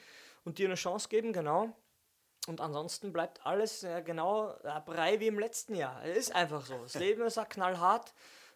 [0.43, 1.75] und dir eine Chance geben, genau.
[2.47, 6.03] Und ansonsten bleibt alles äh, genau äh, Brei wie im letzten Jahr.
[6.05, 6.77] Es ist einfach so.
[6.81, 8.13] Das Leben ist ja knallhart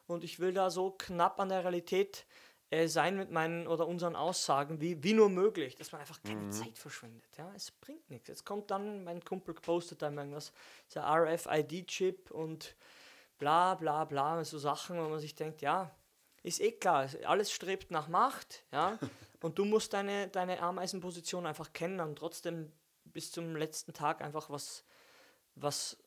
[0.08, 2.26] und ich will da so knapp an der Realität
[2.70, 6.50] äh, sein mit meinen oder unseren Aussagen, wie, wie nur möglich, dass man einfach keine
[6.52, 7.38] Zeit verschwendet.
[7.38, 8.30] Ja, es bringt nichts.
[8.30, 10.54] Jetzt kommt dann, mein Kumpel postet dann irgendwas,
[10.96, 12.76] der RFID-Chip und
[13.38, 15.92] bla bla bla, so Sachen, wo man sich denkt, ja,
[16.44, 18.98] ist eh klar, alles strebt nach Macht, ja,
[19.42, 22.72] und du musst deine, deine Ameisenposition einfach kennen und trotzdem
[23.14, 24.84] bis zum letzten Tag einfach was,
[25.56, 25.98] was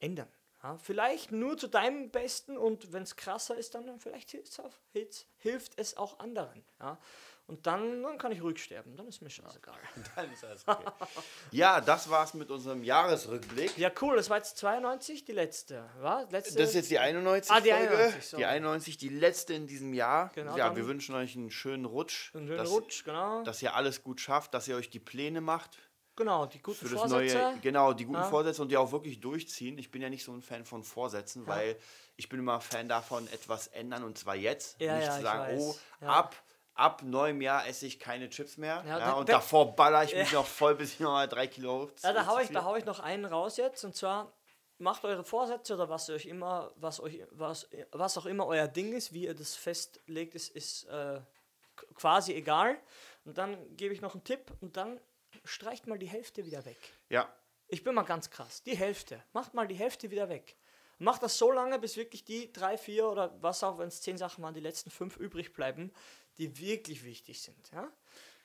[0.00, 0.28] ändern.
[0.62, 5.26] Ja, vielleicht nur zu deinem Besten und wenn es krasser ist, dann vielleicht auch, hilft's,
[5.38, 6.64] hilft es auch anderen.
[6.78, 6.98] Ja?
[7.46, 9.74] Und dann, dann kann ich ruhig sterben, dann ist mir scheißegal.
[10.14, 10.84] Dann ist alles okay.
[11.50, 13.76] ja, das war's mit unserem Jahresrückblick.
[13.76, 15.84] Ja, cool, das war jetzt 92, die letzte.
[15.98, 16.30] War?
[16.30, 17.88] letzte Das ist jetzt die 91 Ah, die Folge.
[17.90, 18.40] 91, sorry.
[18.42, 20.30] die 91, die letzte in diesem Jahr.
[20.34, 22.32] Genau, ja, dann- wir wünschen euch einen schönen Rutsch.
[22.34, 23.42] ein schöner dass, Rutsch, genau.
[23.42, 25.78] dass ihr alles gut schafft, dass ihr euch die Pläne macht
[26.16, 27.38] genau, die guten für das Vorsätze.
[27.38, 28.28] neue, genau, die guten Ja.
[28.28, 29.78] Vorsätze und die auch wirklich durchziehen.
[29.78, 31.76] Ich bin ja nicht so ein Fan von Vorsätzen, weil
[32.16, 34.80] ich bin immer Fan davon, etwas ändern und zwar jetzt.
[34.80, 36.08] Ja, nicht ja, zu sagen, oh, Ja.
[36.08, 36.36] ab,
[36.74, 38.82] ab neuem Jahr esse ich keine Chips mehr.
[38.86, 41.82] Ja, Ja, und da- davor baller ich mich noch voll, bis ich nochmal drei Kilo
[41.82, 41.90] hoch.
[42.02, 44.32] Ja, da hau, ich, da hau ich noch einen raus jetzt und zwar
[44.78, 48.92] macht eure Vorsätze oder was euch immer, was euch, was, was auch immer euer Ding
[48.92, 51.20] ist, wie ihr das festlegt, ist, ist äh,
[51.94, 52.76] quasi egal.
[53.24, 54.98] Und dann gebe ich noch einen Tipp und dann
[55.44, 56.78] streicht mal die Hälfte wieder weg.
[57.08, 57.32] Ja,
[57.68, 58.62] Ich bin mal ganz krass.
[58.64, 59.22] Die Hälfte.
[59.32, 60.56] Macht mal die Hälfte wieder weg.
[60.98, 64.18] Macht das so lange, bis wirklich die drei, vier oder was auch, wenn es zehn
[64.18, 65.90] Sachen waren, die letzten fünf übrig bleiben,
[66.38, 67.70] die wirklich wichtig sind.
[67.72, 67.90] Ja?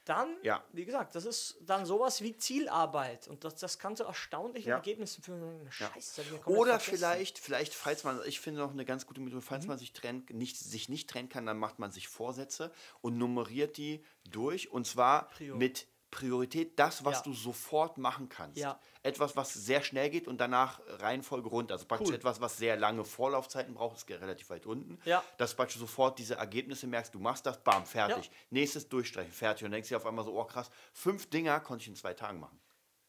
[0.05, 0.63] Dann, Ja.
[0.71, 3.27] wie gesagt, das ist dann sowas wie Zielarbeit.
[3.27, 4.75] Und das, das kann zu erstaunlichen Ja.
[4.77, 5.69] Ergebnissen führen.
[5.69, 6.95] Scheiße, ja Oder vergessen.
[6.97, 10.29] vielleicht, vielleicht, falls man, ich finde noch eine ganz gute Methode, falls man sich trennt,
[10.29, 12.71] nicht, sich nicht trennen kann, dann macht man sich Vorsätze
[13.01, 15.57] und nummeriert die durch und zwar Prio.
[15.57, 17.23] mit Priorität das, was Ja.
[17.23, 18.57] du sofort machen kannst.
[18.57, 18.79] Ja.
[19.03, 21.73] Etwas, was sehr schnell geht und danach Reihenfolge runter.
[21.75, 22.15] Also praktisch Cool.
[22.15, 24.99] etwas, was sehr lange Vorlaufzeiten braucht, ist relativ weit unten.
[25.05, 25.23] Ja.
[25.37, 28.31] Dass du praktisch sofort diese Ergebnisse merkst, du machst das, bam, fertig.
[28.49, 29.65] Nächstes durchstreichen, fertig.
[29.65, 32.39] Und denkst dir auf einmal so, oh krass, fünf Dinger konnte ich in zwei Tagen
[32.39, 32.59] machen.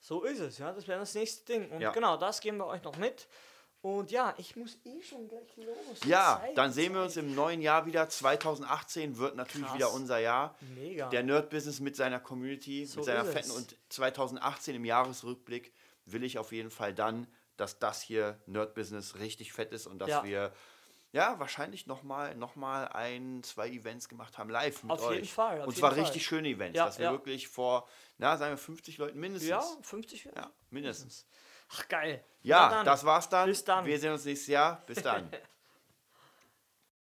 [0.00, 0.72] So ist es, ja.
[0.72, 1.70] Das wäre das nächste Ding.
[1.70, 1.92] Und Ja.
[1.92, 3.28] genau, das geben wir euch noch mit.
[3.80, 6.00] Und ja, ich muss eh schon gleich los.
[6.04, 8.08] Ja, Zeit, dann sehen wir uns im neuen Jahr wieder.
[8.08, 9.76] 2018 wird natürlich Krass.
[9.76, 10.56] wieder unser Jahr.
[10.74, 11.08] Mega.
[11.10, 13.50] Der Nerd-Business mit seiner Community, So mit seiner fetten.
[13.50, 13.56] es.
[13.56, 15.72] Und 2018 im Jahresrückblick
[16.06, 20.08] will ich auf jeden Fall dann, dass das hier Nerd-Business richtig fett ist und dass
[20.10, 20.24] Ja.
[20.24, 20.52] wir
[21.12, 25.14] ja wahrscheinlich nochmal noch mal ein, zwei Events gemacht haben live mit Auf euch.
[25.16, 27.12] jeden Fall, auf und zwar richtig schöne Events, Ja, dass wir ja.
[27.12, 29.48] wirklich vor, na, sagen wir 50 Leuten mindestens.
[29.48, 31.26] ja, 50 Ja, mindestens.
[31.70, 32.24] Ach, geil.
[32.42, 33.48] Ja, das war's dann.
[33.48, 33.84] Bis dann.
[33.84, 34.82] Wir sehen uns nächstes Jahr.
[34.86, 35.30] Bis dann.